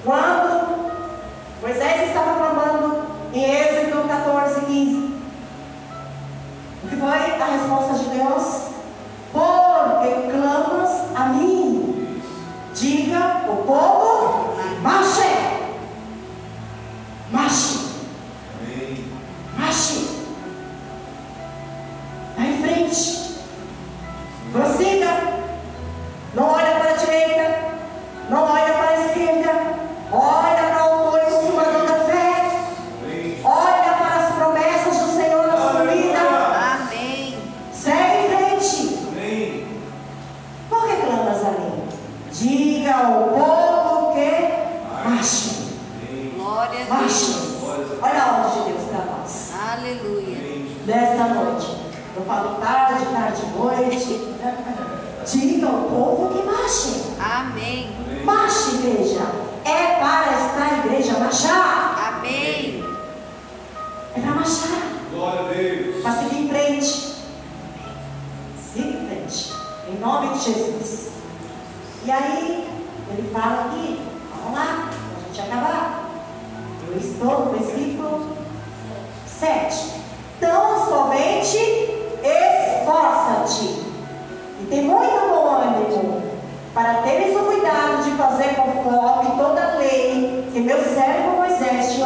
Quando 0.05 0.93
Moisés 1.63 2.09
estava 2.09 2.35
clamando 2.37 3.07
em 3.33 3.45
Êxodo 3.45 4.09
14, 4.09 4.61
15, 4.67 4.97
o 6.83 6.89
que 6.89 6.97
foi 6.97 7.09
a 7.09 7.47
resposta 7.47 7.95
de 7.95 8.19
Deus? 8.19 8.60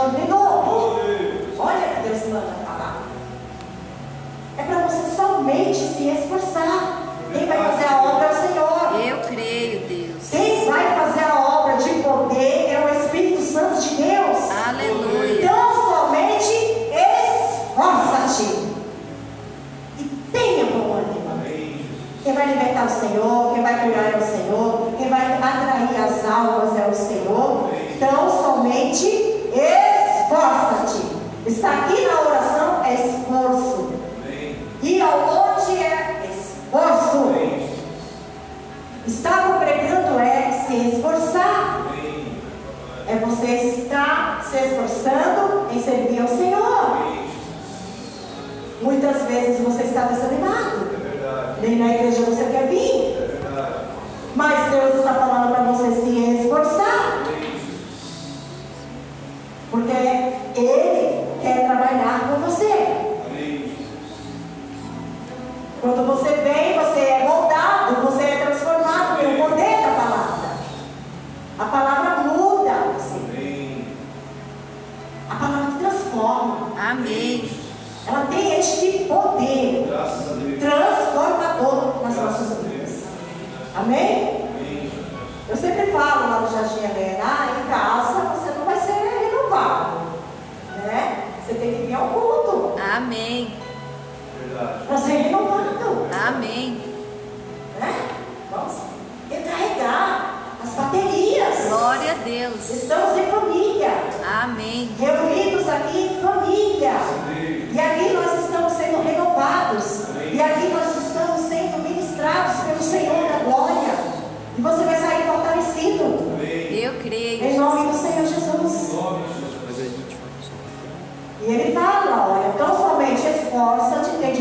chamando 0.05 0.20
de 0.20 0.28
novo. 0.28 1.00
Olha 1.59 1.88
que 1.88 2.09
Deus 2.09 2.28
manda 2.28 2.52
falar. 2.64 3.02
É 4.59 4.62
para 4.62 4.88
você 4.88 5.16
somente 5.16 5.78
se 5.78 6.09
esforçar. 6.09 6.73
Na 51.76 51.94
igreja 51.94 52.22
você 52.22 52.44
quer 52.44 52.63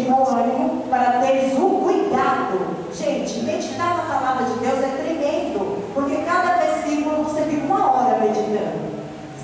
de 0.04 0.10
bom 0.10 0.26
ânimo, 0.28 0.84
para 0.90 1.20
teres 1.22 1.58
o 1.58 1.70
cuidado. 1.82 2.60
Gente, 2.94 3.40
meditar 3.44 3.98
na 3.98 4.14
palavra 4.14 4.46
de 4.46 4.60
Deus 4.60 4.80
é 4.80 5.04
tremendo, 5.04 5.84
porque 5.94 6.18
cada 6.18 6.58
versículo 6.58 7.24
você 7.24 7.44
fica 7.44 7.66
uma 7.66 7.92
hora 7.92 8.20
meditando. 8.20 8.94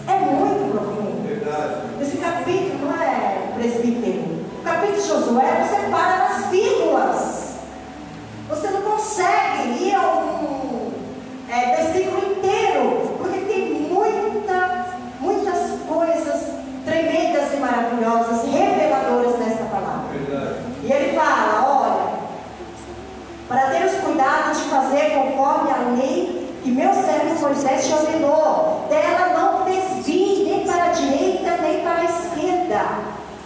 É 0.08 0.20
muito 0.20 0.72
profundo. 0.72 1.28
Verdade. 1.28 1.76
Esse 2.02 2.18
capítulo 2.18 2.86
não 2.86 3.02
é 3.02 3.52
presbítero. 3.56 4.46
O 4.60 4.64
capítulo 4.64 5.02
de 5.02 5.08
Josué, 5.08 5.68
você 5.68 5.90
para 5.90 6.30
nas 6.30 6.46
vírgulas. 6.48 7.50
Você 8.50 8.68
não 8.72 8.82
consegue 8.82 9.84
ir 9.84 9.96
a 9.96 10.02
um 10.02 10.92
é, 11.50 11.76
versículo 11.76 12.34
inteiro, 12.34 13.16
porque 13.18 13.40
tem 13.42 13.88
muita, 13.90 14.86
muitas 15.20 15.80
coisas 15.88 16.60
tremendas 16.86 17.54
e 17.54 17.58
maravilhosas, 17.58 18.52
reveladoras 18.52 19.38
nesta 19.40 19.66
palavra. 19.66 20.10
Verdade. 20.12 20.70
E 20.84 20.92
ele 20.92 21.16
fala: 21.16 21.66
olha, 21.68 22.20
para 23.48 23.70
ter 23.70 23.86
os 23.86 23.96
cuidados 24.02 24.58
de 24.58 24.70
fazer 24.70 25.12
conforme 25.12 25.72
a 25.72 25.96
lei 25.96 26.50
que 26.64 26.72
Moisés 27.42 27.86
te 27.88 27.94
ordenou, 27.94 28.86
dela 28.90 29.38
não 29.40 29.64
desvie 29.66 30.44
nem 30.46 30.66
para 30.66 30.84
a 30.86 30.88
direita 30.90 31.58
nem 31.62 31.82
para 31.82 32.00
a 32.02 32.06
esquerda, 32.06 32.86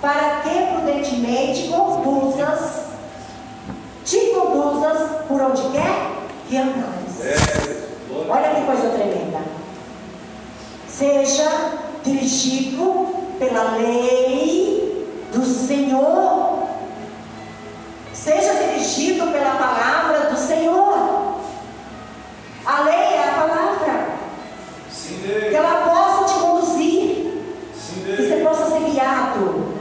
para 0.01 0.41
que 0.41 0.65
prudentemente 0.73 1.67
conduzas, 1.69 2.83
te 4.05 4.17
conduzas 4.33 5.09
por 5.27 5.41
onde 5.41 5.61
quer 5.69 6.11
que 6.49 6.57
andares. 6.57 7.21
É. 7.21 7.83
Olha 8.29 8.55
que 8.55 8.65
coisa 8.65 8.89
tremenda. 8.89 9.39
Seja 10.87 11.49
dirigido 12.03 13.07
pela 13.39 13.75
lei 13.77 15.07
do 15.33 15.43
Senhor. 15.45 16.67
Seja 18.13 18.53
dirigido 18.53 19.27
pela 19.31 19.51
palavra 19.55 20.29
do 20.29 20.37
Senhor. 20.37 21.33
A 22.65 22.81
lei 22.83 22.93
é 23.15 23.23
a 23.29 23.33
palavra. 23.41 24.05
Sim, 24.91 25.19
Que 25.21 25.27
Deus. 25.27 25.55
ela 25.55 25.89
possa 25.89 26.33
te 26.33 26.39
conduzir. 26.39 27.43
Sim, 27.75 28.03
Que 28.05 28.15
você 28.15 28.35
Deus. 28.35 28.43
possa 28.47 28.71
ser 28.71 28.89
guiado 28.91 29.73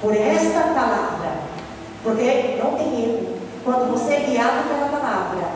por 0.00 0.14
esta 0.14 0.60
palavra. 0.60 1.46
Porque 2.06 2.56
não 2.62 2.76
tem 2.76 3.02
erro. 3.02 3.36
Quando 3.64 3.90
você 3.90 4.14
é 4.14 4.20
guiado 4.20 4.68
pela 4.68 4.86
palavra, 4.86 5.48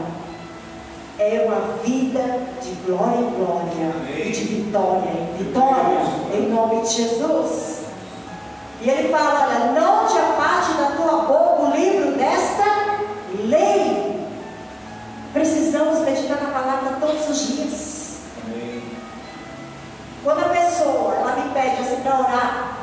é 1.16 1.46
uma 1.46 1.76
vida 1.84 2.40
de 2.60 2.72
glória 2.84 3.18
em 3.18 3.30
glória 3.30 3.94
Amém. 3.94 4.28
e 4.28 4.32
de 4.32 4.44
vitória 4.46 5.10
em 5.10 5.44
vitória, 5.44 6.00
em 6.34 6.48
nome 6.52 6.82
de 6.82 6.88
Jesus. 6.88 7.82
E 8.80 8.90
ele 8.90 9.10
fala: 9.10 9.46
Olha, 9.46 9.80
não 9.80 10.08
te 10.08 10.18
aparte 10.18 10.72
da 10.72 10.96
tua 10.96 11.22
boca 11.22 11.62
o 11.62 11.76
livro 11.76 12.18
desta 12.18 12.98
lei. 13.44 14.26
Precisamos 15.32 16.00
meditar 16.00 16.42
na 16.42 16.50
palavra 16.50 16.96
todos 16.98 17.28
os 17.28 17.46
dias. 17.46 18.16
Amém. 18.44 18.82
Quando 20.24 20.40
a 20.40 20.48
pessoa 20.48 21.14
ela 21.14 21.36
me 21.36 21.54
pede 21.54 21.80
assim 21.80 22.00
para 22.00 22.18
orar 22.18 22.76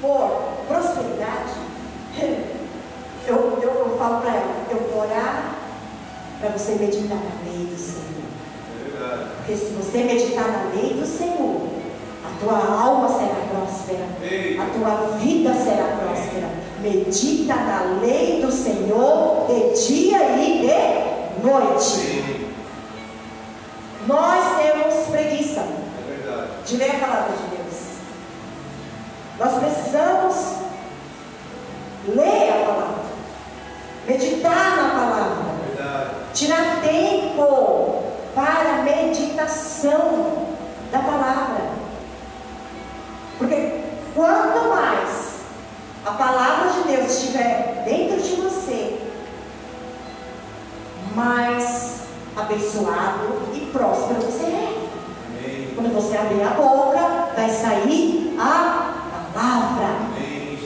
por 0.00 0.52
prosperidade, 0.68 1.62
eu, 3.26 3.58
eu, 3.62 3.62
eu 3.62 3.96
falo 3.98 4.20
para 4.20 4.34
ela, 4.34 4.66
eu 4.70 4.78
vou 4.90 5.02
orar 5.02 5.54
para 6.42 6.50
você 6.50 6.72
meditar 6.72 7.18
na 7.18 7.48
lei 7.48 7.66
do 7.66 7.78
Senhor. 7.78 8.02
É. 9.00 9.26
Porque 9.36 9.56
se 9.56 9.72
você 9.74 9.98
meditar 9.98 10.48
na 10.50 10.74
lei 10.74 10.94
do 10.94 11.06
Senhor, 11.06 11.68
a 12.24 12.44
tua 12.44 12.82
alma 12.82 13.08
será 13.08 13.36
próspera, 13.48 14.08
Ei. 14.20 14.58
a 14.58 14.64
tua 14.66 15.18
vida 15.18 15.54
será 15.54 15.96
próspera. 15.96 16.50
Medita 16.80 17.54
na 17.54 18.00
lei 18.02 18.42
do 18.42 18.50
Senhor 18.50 19.46
de 19.46 19.86
dia 19.86 20.18
e 20.36 20.66
de 20.66 21.46
noite. 21.46 22.48
Nós 24.08 24.44
temos 24.60 25.06
preguiça 25.12 25.60
É 25.60 26.48
de 26.66 26.76
ler 26.76 26.90
a 26.90 26.98
palavra 26.98 27.36
de 27.36 27.56
Deus. 27.56 27.82
Nós 29.38 29.58
precisamos 29.60 30.56
ler 32.08 32.50
a 32.50 32.66
palavra, 32.66 33.02
meditar 34.08 34.76
na. 34.76 34.81
Tirar 36.32 36.80
tempo 36.80 38.02
para 38.34 38.78
a 38.78 38.82
meditação 38.82 40.48
da 40.90 40.98
palavra. 40.98 41.72
Porque 43.38 43.80
quanto 44.14 44.68
mais 44.68 45.32
a 46.04 46.12
palavra 46.12 46.70
de 46.70 46.96
Deus 46.96 47.10
estiver 47.10 47.84
dentro 47.84 48.20
de 48.20 48.40
você, 48.40 49.00
mais 51.14 52.02
abençoado 52.36 53.50
e 53.52 53.60
próspero 53.72 54.22
você 54.22 54.44
é. 54.44 54.88
Amém. 55.28 55.72
Quando 55.74 55.94
você 55.94 56.16
abrir 56.16 56.42
a 56.42 56.50
boca, 56.50 57.28
vai 57.36 57.50
sair 57.50 58.36
a 58.38 58.94
palavra. 59.34 59.86
Amém. 60.16 60.58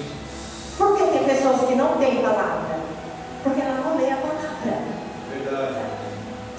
Por 0.79 0.97
que 0.97 1.05
tem 1.05 1.25
pessoas 1.25 1.69
que 1.69 1.75
não 1.75 1.97
têm 1.97 2.23
palavra? 2.23 2.81
Porque 3.43 3.61
ela 3.61 3.81
não 3.81 3.97
lê 3.97 4.11
a 4.11 4.17
palavra. 4.17 4.36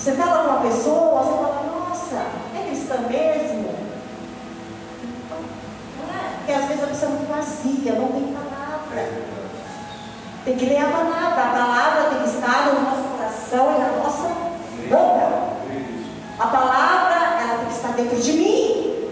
Você 0.07 0.13
fala 0.13 0.45
com 0.45 0.51
uma 0.51 0.61
pessoa, 0.61 1.21
você 1.21 1.31
fala, 1.31 1.89
nossa, 1.89 2.15
é 2.55 2.65
cristã 2.65 2.95
mesmo? 3.09 3.75
Não 5.99 6.15
é? 6.15 6.37
Porque 6.37 6.53
às 6.53 6.65
vezes 6.65 6.81
a 6.81 6.87
pessoa 6.87 7.11
é 7.11 7.15
muito 7.15 7.29
vazia, 7.29 7.91
não 7.91 8.07
tem 8.07 8.33
palavra. 8.33 9.09
Tem 10.45 10.55
que 10.55 10.65
ler 10.65 10.77
a 10.77 10.87
palavra. 10.91 11.43
A 11.43 11.47
palavra 11.47 12.03
tem 12.05 12.19
que 12.19 12.29
estar 12.29 12.67
no 12.67 12.81
nosso 12.83 13.03
coração 13.17 13.75
e 13.75 13.79
na 13.79 13.89
nossa 14.01 14.29
boca. 14.87 15.27
A 16.39 16.47
palavra, 16.47 17.41
ela 17.41 17.57
tem 17.57 17.67
que 17.67 17.75
estar 17.75 17.91
dentro 17.91 18.15
de 18.15 18.31
mim, 18.31 19.11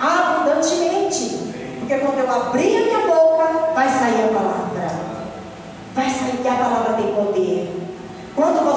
abundantemente. 0.00 1.54
Porque 1.78 1.98
quando 1.98 2.18
eu 2.18 2.34
abrir 2.34 2.78
a 2.78 2.80
minha 2.80 3.14
boca, 3.14 3.74
vai 3.76 3.88
sair 3.88 4.24
a 4.24 4.34
palavra. 4.34 4.90
Vai 5.94 6.10
sair, 6.10 6.48
a 6.48 6.64
palavra 6.64 6.94
tem 6.94 7.14
poder. 7.14 7.76
Quando 8.34 8.62
você 8.64 8.75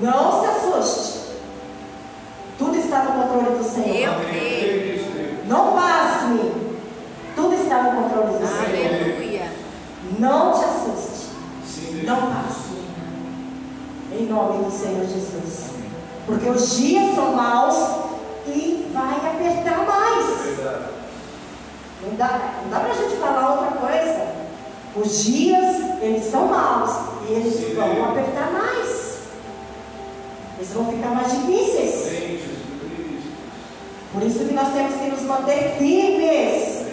Não 0.00 0.40
se 0.40 0.46
assuste. 0.46 1.18
Tudo 2.58 2.76
está 2.76 3.04
no 3.04 3.22
controle 3.22 3.58
do 3.58 3.64
Senhor. 3.64 4.14
Não 5.46 5.72
pasme. 5.72 6.52
Tudo 7.34 7.54
está 7.54 7.82
no 7.82 8.02
controle 8.02 8.38
do 8.38 8.46
Aleluia. 8.46 9.40
Senhor. 9.40 9.48
Não 10.18 10.52
te 10.52 10.64
assuste. 10.64 11.28
Sim, 11.66 12.02
Não 12.04 12.16
passe. 12.16 12.78
Em 14.12 14.26
nome 14.26 14.64
do 14.64 14.70
Senhor 14.70 15.04
Jesus. 15.04 15.70
Porque 16.26 16.48
os 16.48 16.76
dias 16.76 17.14
são 17.14 17.34
maus 17.34 17.76
e 18.46 18.90
vai 18.92 19.14
apertar 19.14 19.86
mais. 19.86 20.58
Não 22.02 22.14
dá, 22.16 22.52
não 22.62 22.70
dá 22.70 22.80
pra 22.80 22.94
gente 22.94 23.16
falar 23.16 23.50
outra 23.52 23.78
coisa. 23.78 24.28
Os 24.96 25.24
dias, 25.24 25.76
eles 26.00 26.24
são 26.30 26.46
maus 26.46 26.90
e 27.28 27.32
eles 27.32 27.54
Sim, 27.54 27.74
vão 27.74 28.10
apertar 28.10 28.50
mais 28.52 28.67
vão 30.72 30.92
ficar 30.92 31.08
mais 31.08 31.30
difíceis. 31.32 32.08
Por 34.12 34.22
isso 34.22 34.44
que 34.44 34.54
nós 34.54 34.72
temos 34.72 34.94
que 34.96 35.10
nos 35.10 35.22
manter 35.22 35.76
firmes 35.78 36.86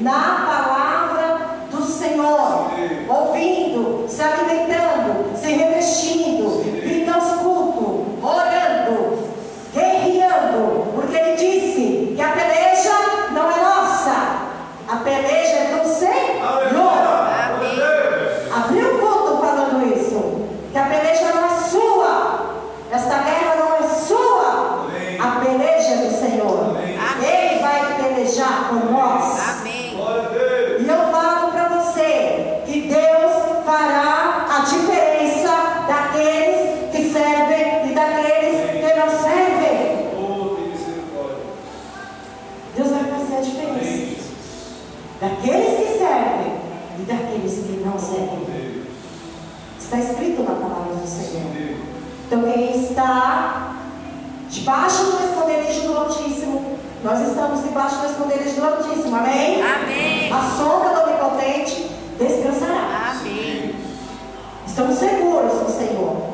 na 0.00 0.44
palavra 0.46 1.66
do 1.70 1.84
Senhor, 1.84 2.70
ouvindo, 3.08 4.06
se 4.08 4.22
alimentando. 4.22 4.91
estamos 57.32 57.62
debaixo 57.62 57.96
do 57.96 58.06
esconderijo 58.06 58.60
do 58.60 58.66
Altíssimo. 58.66 59.16
Amém? 59.16 59.62
Amém. 59.62 60.32
A 60.32 60.40
sombra 60.56 60.90
do 60.90 61.10
Onipotente 61.10 61.90
descansará. 62.18 63.14
Amém. 63.20 63.74
Estamos 64.66 64.98
seguros 64.98 65.62
no 65.62 65.70
Senhor. 65.70 66.31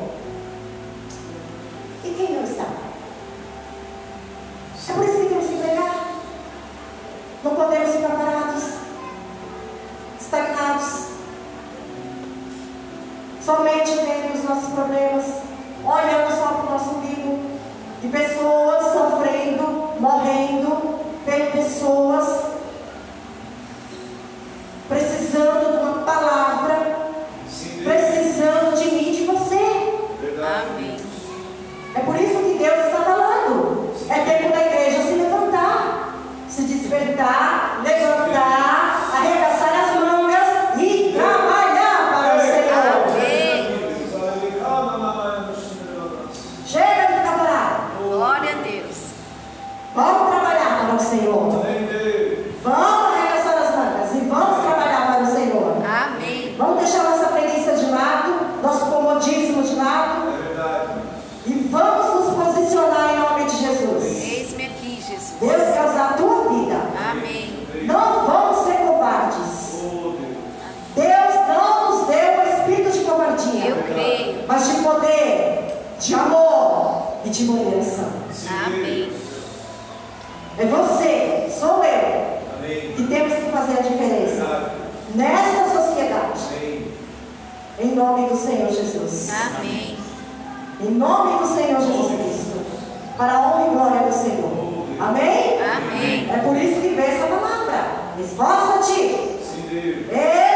Resposta, 98.19 98.79
Tito? 98.93 99.39
Sim, 99.41 99.61
Deus. 99.69 100.11
É, 100.11 100.48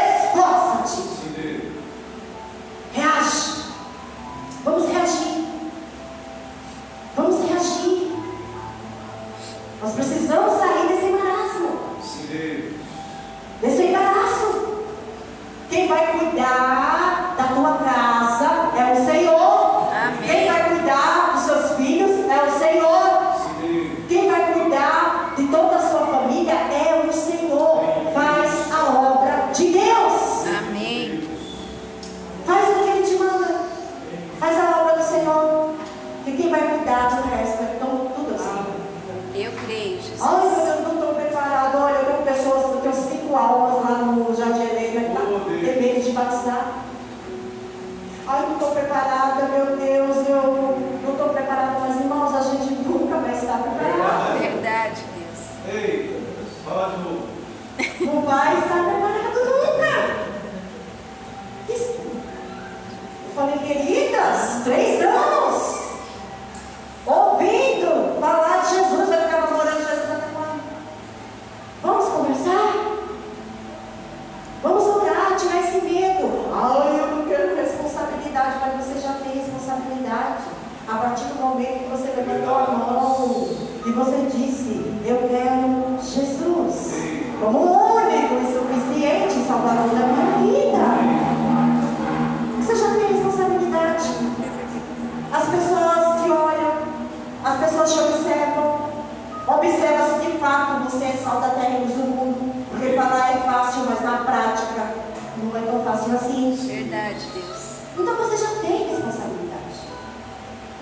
não 105.54 105.62
é 105.62 105.66
tão 105.66 105.84
fácil 105.84 106.14
assim. 106.14 106.56
Verdade, 106.66 107.26
Deus. 107.32 107.74
Então 107.96 108.16
você 108.16 108.36
já 108.36 108.60
tem 108.60 108.88
responsabilidade. 108.88 109.54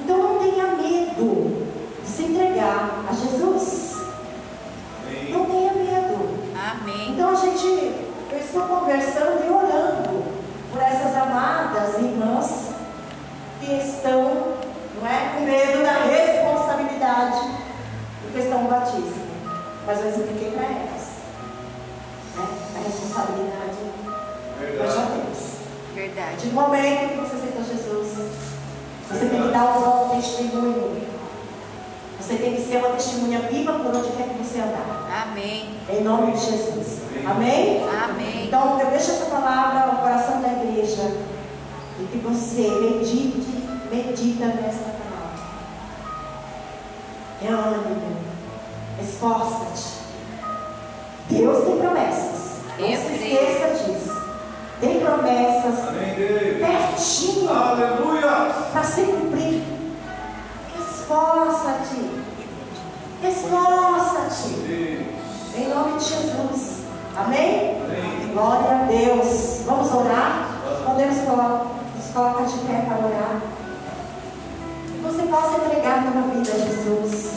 Então 0.00 0.16
não 0.16 0.38
tenha 0.38 0.66
medo 0.68 1.68
de 2.02 2.08
se 2.08 2.24
entregar 2.24 3.04
a 3.08 3.12
Jesus. 3.12 3.96
Amém. 5.06 5.30
Não 5.30 5.44
tenha 5.44 5.72
medo. 5.74 6.42
Amém. 6.56 7.12
Então 7.12 7.30
a 7.30 7.34
gente, 7.34 7.66
eu 7.66 8.38
estou 8.38 8.62
conversando 8.62 9.44
e 9.46 9.50
orando 9.50 10.24
por 10.72 10.80
essas 10.80 11.14
amadas 11.16 11.98
irmãs 11.98 12.70
que 13.60 13.72
estão, 13.74 14.56
não 14.98 15.06
é, 15.06 15.34
com 15.34 15.44
medo 15.44 15.82
da 15.82 16.04
responsabilidade 16.04 17.40
do 18.22 18.32
questão 18.32 18.62
do 18.62 18.70
batismo. 18.70 19.22
Mas 19.86 20.00
eu 20.00 20.10
expliquei 20.10 20.52
para 20.52 20.64
elas 20.64 21.02
né, 22.36 22.46
a 22.76 22.88
responsabilidade 22.88 24.01
Verdade. 24.62 24.98
Hoje 24.98 25.42
Verdade. 25.94 26.46
Momento 26.48 27.08
que 27.08 27.16
você 27.16 27.36
aceitou 27.36 27.64
Jesus, 27.64 28.32
você 29.10 29.26
tem 29.26 29.42
que 29.42 29.48
dar 29.48 29.76
um 29.76 29.82
bom 29.82 30.16
testemunho. 30.16 31.02
Você 32.18 32.36
tem 32.36 32.54
que 32.54 32.62
ser 32.62 32.76
uma 32.76 32.90
testemunha 32.90 33.40
viva 33.40 33.72
por 33.72 33.94
onde 33.94 34.10
quer 34.12 34.28
que 34.28 34.42
você 34.42 34.60
andar. 34.60 35.26
Amém. 35.26 35.74
Em 35.90 36.02
nome 36.02 36.32
de 36.32 36.38
Jesus. 36.38 37.00
Amém? 37.28 37.82
Amém. 37.88 38.46
Então, 38.46 38.80
eu 38.80 38.86
deixo 38.86 39.10
essa 39.10 39.26
palavra 39.26 39.92
no 39.92 39.98
coração 39.98 40.40
da 40.40 40.48
igreja. 40.48 41.02
E 42.00 42.04
que 42.04 42.18
você 42.18 42.68
medite, 42.70 43.64
medita 43.90 44.46
nessa 44.46 44.84
palavra. 44.84 45.42
É 47.42 47.48
ânimo. 47.48 48.16
Esforça-te. 49.00 50.02
Deus 51.28 51.64
tem 51.64 51.76
promessas. 51.76 52.52
Não 52.78 52.88
eu 52.88 52.96
se 52.96 53.12
esqueça 53.12 53.84
disso. 53.84 54.11
Tem 54.82 54.98
promessas. 54.98 55.78
Pertinho. 56.58 57.48
Aleluia. 57.48 58.52
Para 58.72 58.82
se 58.82 59.02
cumprir. 59.02 59.62
Esforça-te. 60.76 62.10
Esforça-te. 63.24 65.06
Em 65.56 65.68
nome 65.68 65.98
de 65.98 66.04
Jesus. 66.04 66.80
Amém? 67.16 67.80
Amém? 67.80 68.32
Glória 68.32 68.70
a 68.70 68.84
Deus. 68.86 69.60
Vamos 69.66 69.94
orar? 69.94 70.48
Podemos 70.84 71.16
nos 71.16 72.12
colocar 72.12 72.42
de 72.42 72.58
pé 72.58 72.84
para 72.84 73.06
orar. 73.06 73.40
Que 74.88 75.00
você 75.00 75.22
possa 75.22 75.58
entregar 75.58 76.10
tua 76.10 76.22
vida 76.22 76.50
a 76.50 76.58
Jesus. 76.58 77.34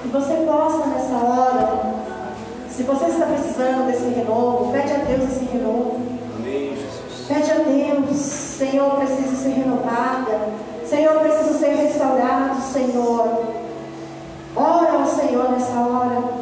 Que 0.00 0.08
você 0.08 0.34
possa 0.46 0.86
nessa 0.86 1.14
hora 1.14 2.01
se 2.76 2.82
você 2.84 3.04
está 3.04 3.26
precisando 3.26 3.86
desse 3.86 4.04
renovo, 4.04 4.72
pede 4.72 4.92
a 4.92 4.98
Deus 4.98 5.24
esse 5.24 5.44
renovo. 5.44 6.00
Amém, 6.36 6.74
Jesus. 6.74 7.26
Pede 7.28 7.50
a 7.50 7.56
Deus, 7.56 8.16
Senhor, 8.16 8.96
preciso 8.96 9.36
ser 9.36 9.50
renovada. 9.50 10.48
Senhor, 10.86 11.20
preciso 11.20 11.58
ser 11.58 11.74
restaurado, 11.76 12.62
Senhor. 12.72 13.44
Ora 14.56 14.92
ao 14.92 15.06
Senhor 15.06 15.50
nessa 15.50 15.72
hora. 15.80 16.41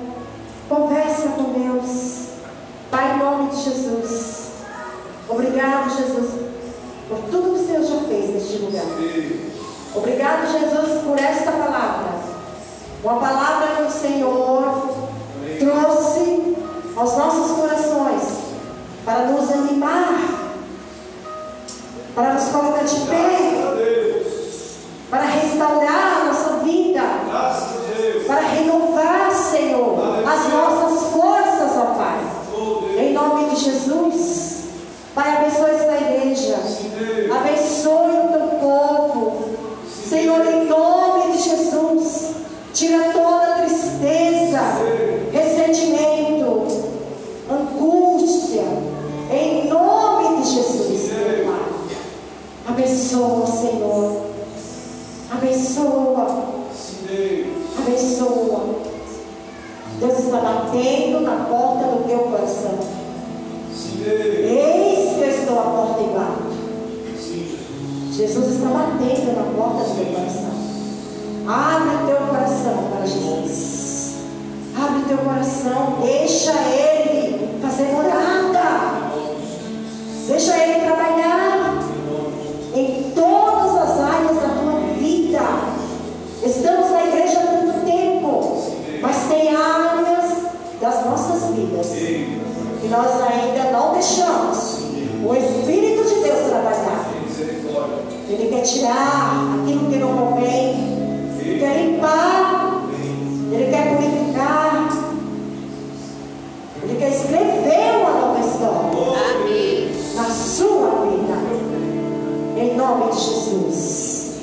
De 113.10 113.20
Jesus. 113.20 114.40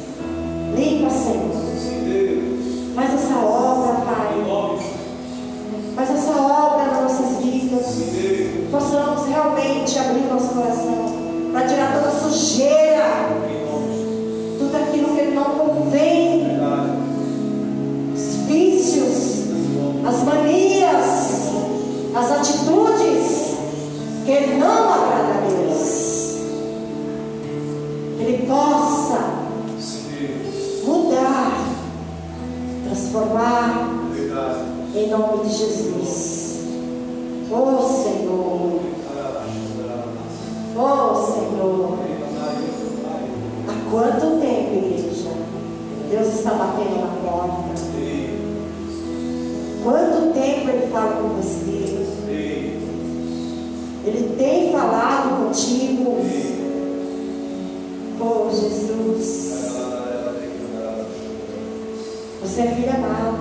Limpa, 0.75 1.09
Senhor. 1.09 1.57
Faz 2.95 3.13
essa 3.13 3.35
obra, 3.35 3.93
Pai. 4.05 4.27
Faz 5.95 6.09
essa 6.11 6.31
obra 6.31 6.85
nas 6.85 7.03
nossas 7.03 7.43
vidas. 7.43 7.85
Possamos 8.71 9.27
realmente 9.27 9.97
abrir 9.97 10.25
nosso 10.31 10.49
coração 10.49 11.27
para 11.51 11.67
tirar 11.67 11.93
toda 11.93 12.09
a 12.09 12.19
sujeira, 12.19 13.29
tudo 14.59 14.75
aquilo 14.75 15.15
que 15.15 15.23
não 15.33 15.45
convém, 15.45 16.59
os 18.13 18.35
vícios, 18.47 19.45
as 20.05 20.23
manias, 20.23 21.51
as 22.13 22.31
atitudes 22.31 23.57
que 24.25 24.57
não 24.57 25.06
você 62.57 62.63
é 62.63 62.71
filho 62.73 62.89
amado. 62.89 63.36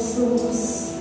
Jesus, 0.00 0.92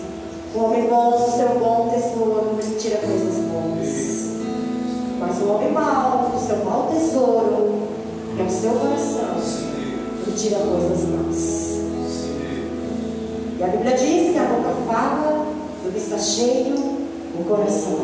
o 0.53 0.59
homem 0.59 0.87
bom, 0.89 1.15
o 1.15 1.31
seu 1.31 1.47
bom 1.57 1.89
tesouro, 1.89 2.59
tira 2.77 2.97
coisas 2.97 3.35
boas. 3.45 4.29
Mas 5.19 5.41
o 5.41 5.53
homem 5.53 5.71
mau, 5.71 6.33
o 6.35 6.39
seu 6.39 6.57
mau 6.65 6.91
tesouro, 6.93 7.87
que 8.35 8.41
é 8.41 8.45
o 8.45 8.49
seu 8.49 8.71
coração, 8.71 9.37
ele 10.27 10.35
tira 10.35 10.59
coisas 10.59 11.07
más. 11.07 11.79
E 13.57 13.63
a 13.63 13.67
Bíblia 13.67 13.95
diz 13.95 14.33
que 14.33 14.37
a 14.37 14.43
boca 14.43 14.75
fala 14.85 15.45
do 15.83 15.91
que 15.93 15.97
está 15.97 16.17
cheio 16.17 16.75
o 16.75 17.43
coração. 17.47 17.99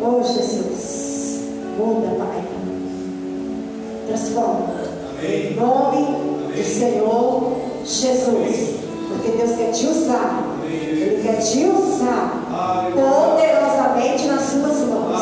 Oh, 0.00 0.22
Jesus, 0.22 1.40
muda, 1.76 2.16
Pai. 2.18 2.44
Transforma. 4.08 4.74
Em 5.22 5.54
nome 5.54 6.52
do 6.52 6.64
Senhor 6.64 7.52
Jesus. 7.84 8.77
Porque 9.18 9.36
Deus 9.36 9.56
quer 9.56 9.72
te 9.72 9.86
usar. 9.86 10.44
Ele 10.64 11.22
quer 11.22 11.38
te 11.38 11.64
usar 11.64 12.44
poderosamente 12.94 14.26
nas 14.28 14.42
suas 14.42 14.88
mãos. 14.88 15.20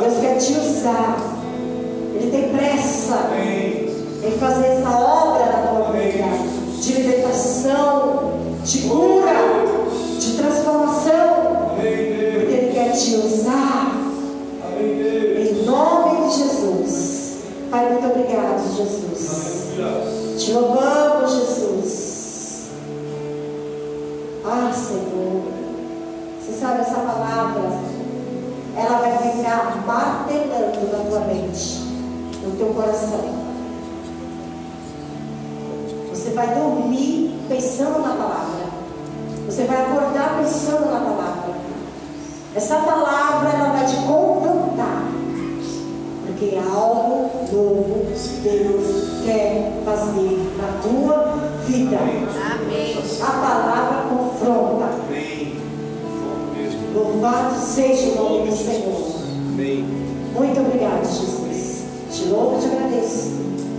Deus 0.00 0.18
quer 0.20 0.36
te 0.38 0.52
usar. 0.52 1.16
Ele 2.14 2.30
tem 2.30 2.48
pressa 2.56 3.30
em 3.34 4.30
fazer 4.38 4.66
essa 4.66 4.90
obra 4.90 5.46
na 5.46 5.58
tua 5.66 5.92
vida 5.92 6.24
de 6.80 6.92
libertação, 6.92 8.32
de 8.64 8.78
cura, 8.82 9.34
de 10.18 10.32
transformação. 10.36 11.66
Porque 11.74 11.86
Ele 11.86 12.70
quer 12.72 12.92
te 12.92 13.16
usar. 13.16 13.92
Em 14.78 15.64
nome 15.64 16.28
de 16.28 16.36
Jesus. 16.38 17.38
Pai, 17.70 17.90
muito 17.90 18.06
obrigado, 18.06 18.62
Jesus. 18.76 19.66
Te 20.38 20.52
louvamos, 20.52 20.95
sabe 26.58 26.80
essa 26.80 27.00
palavra? 27.00 27.62
Ela 28.76 28.98
vai 28.98 29.18
ficar 29.18 29.84
martelando 29.86 30.92
na 30.92 31.10
tua 31.10 31.20
mente, 31.20 31.80
no 32.42 32.56
teu 32.56 32.68
coração. 32.68 33.46
Você 36.10 36.30
vai 36.30 36.54
dormir 36.54 37.38
pensando 37.48 38.00
na 38.00 38.14
palavra. 38.14 38.66
Você 39.46 39.64
vai 39.64 39.82
acordar 39.82 40.38
pensando 40.38 40.90
na 40.90 41.00
palavra. 41.00 41.54
Essa 42.54 42.76
palavra 42.76 43.50
ela 43.50 43.72
vai 43.72 43.86
te 43.86 43.96
confrontar. 43.96 45.04
Porque 46.26 46.58
algo 46.58 47.30
novo 47.52 48.06
Deus 48.42 49.22
quer 49.24 49.82
fazer 49.84 50.52
na 50.56 50.82
tua 50.82 51.36
vida. 51.66 51.98
Amém. 51.98 52.98
A 53.22 53.30
palavra 53.30 54.08
confronta. 54.08 55.05
Louvado 56.96 57.60
seja 57.60 58.12
o 58.12 58.14
nome 58.14 58.50
do 58.50 58.56
Senhor. 58.56 58.96
Amém. 59.52 59.84
Muito 60.34 60.60
obrigado, 60.60 61.04
Jesus. 61.04 61.84
Te 62.10 62.24
louvo 62.28 62.56
e 62.56 62.60
te 62.60 62.74
agradeço. 62.74 63.32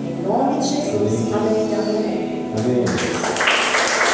Em 0.05 0.28
nome 0.28 0.59
de 0.59 0.68
Jesus. 0.68 1.34
Amém. 1.34 1.68
Amém. 1.74 2.45
Amém. 2.55 3.26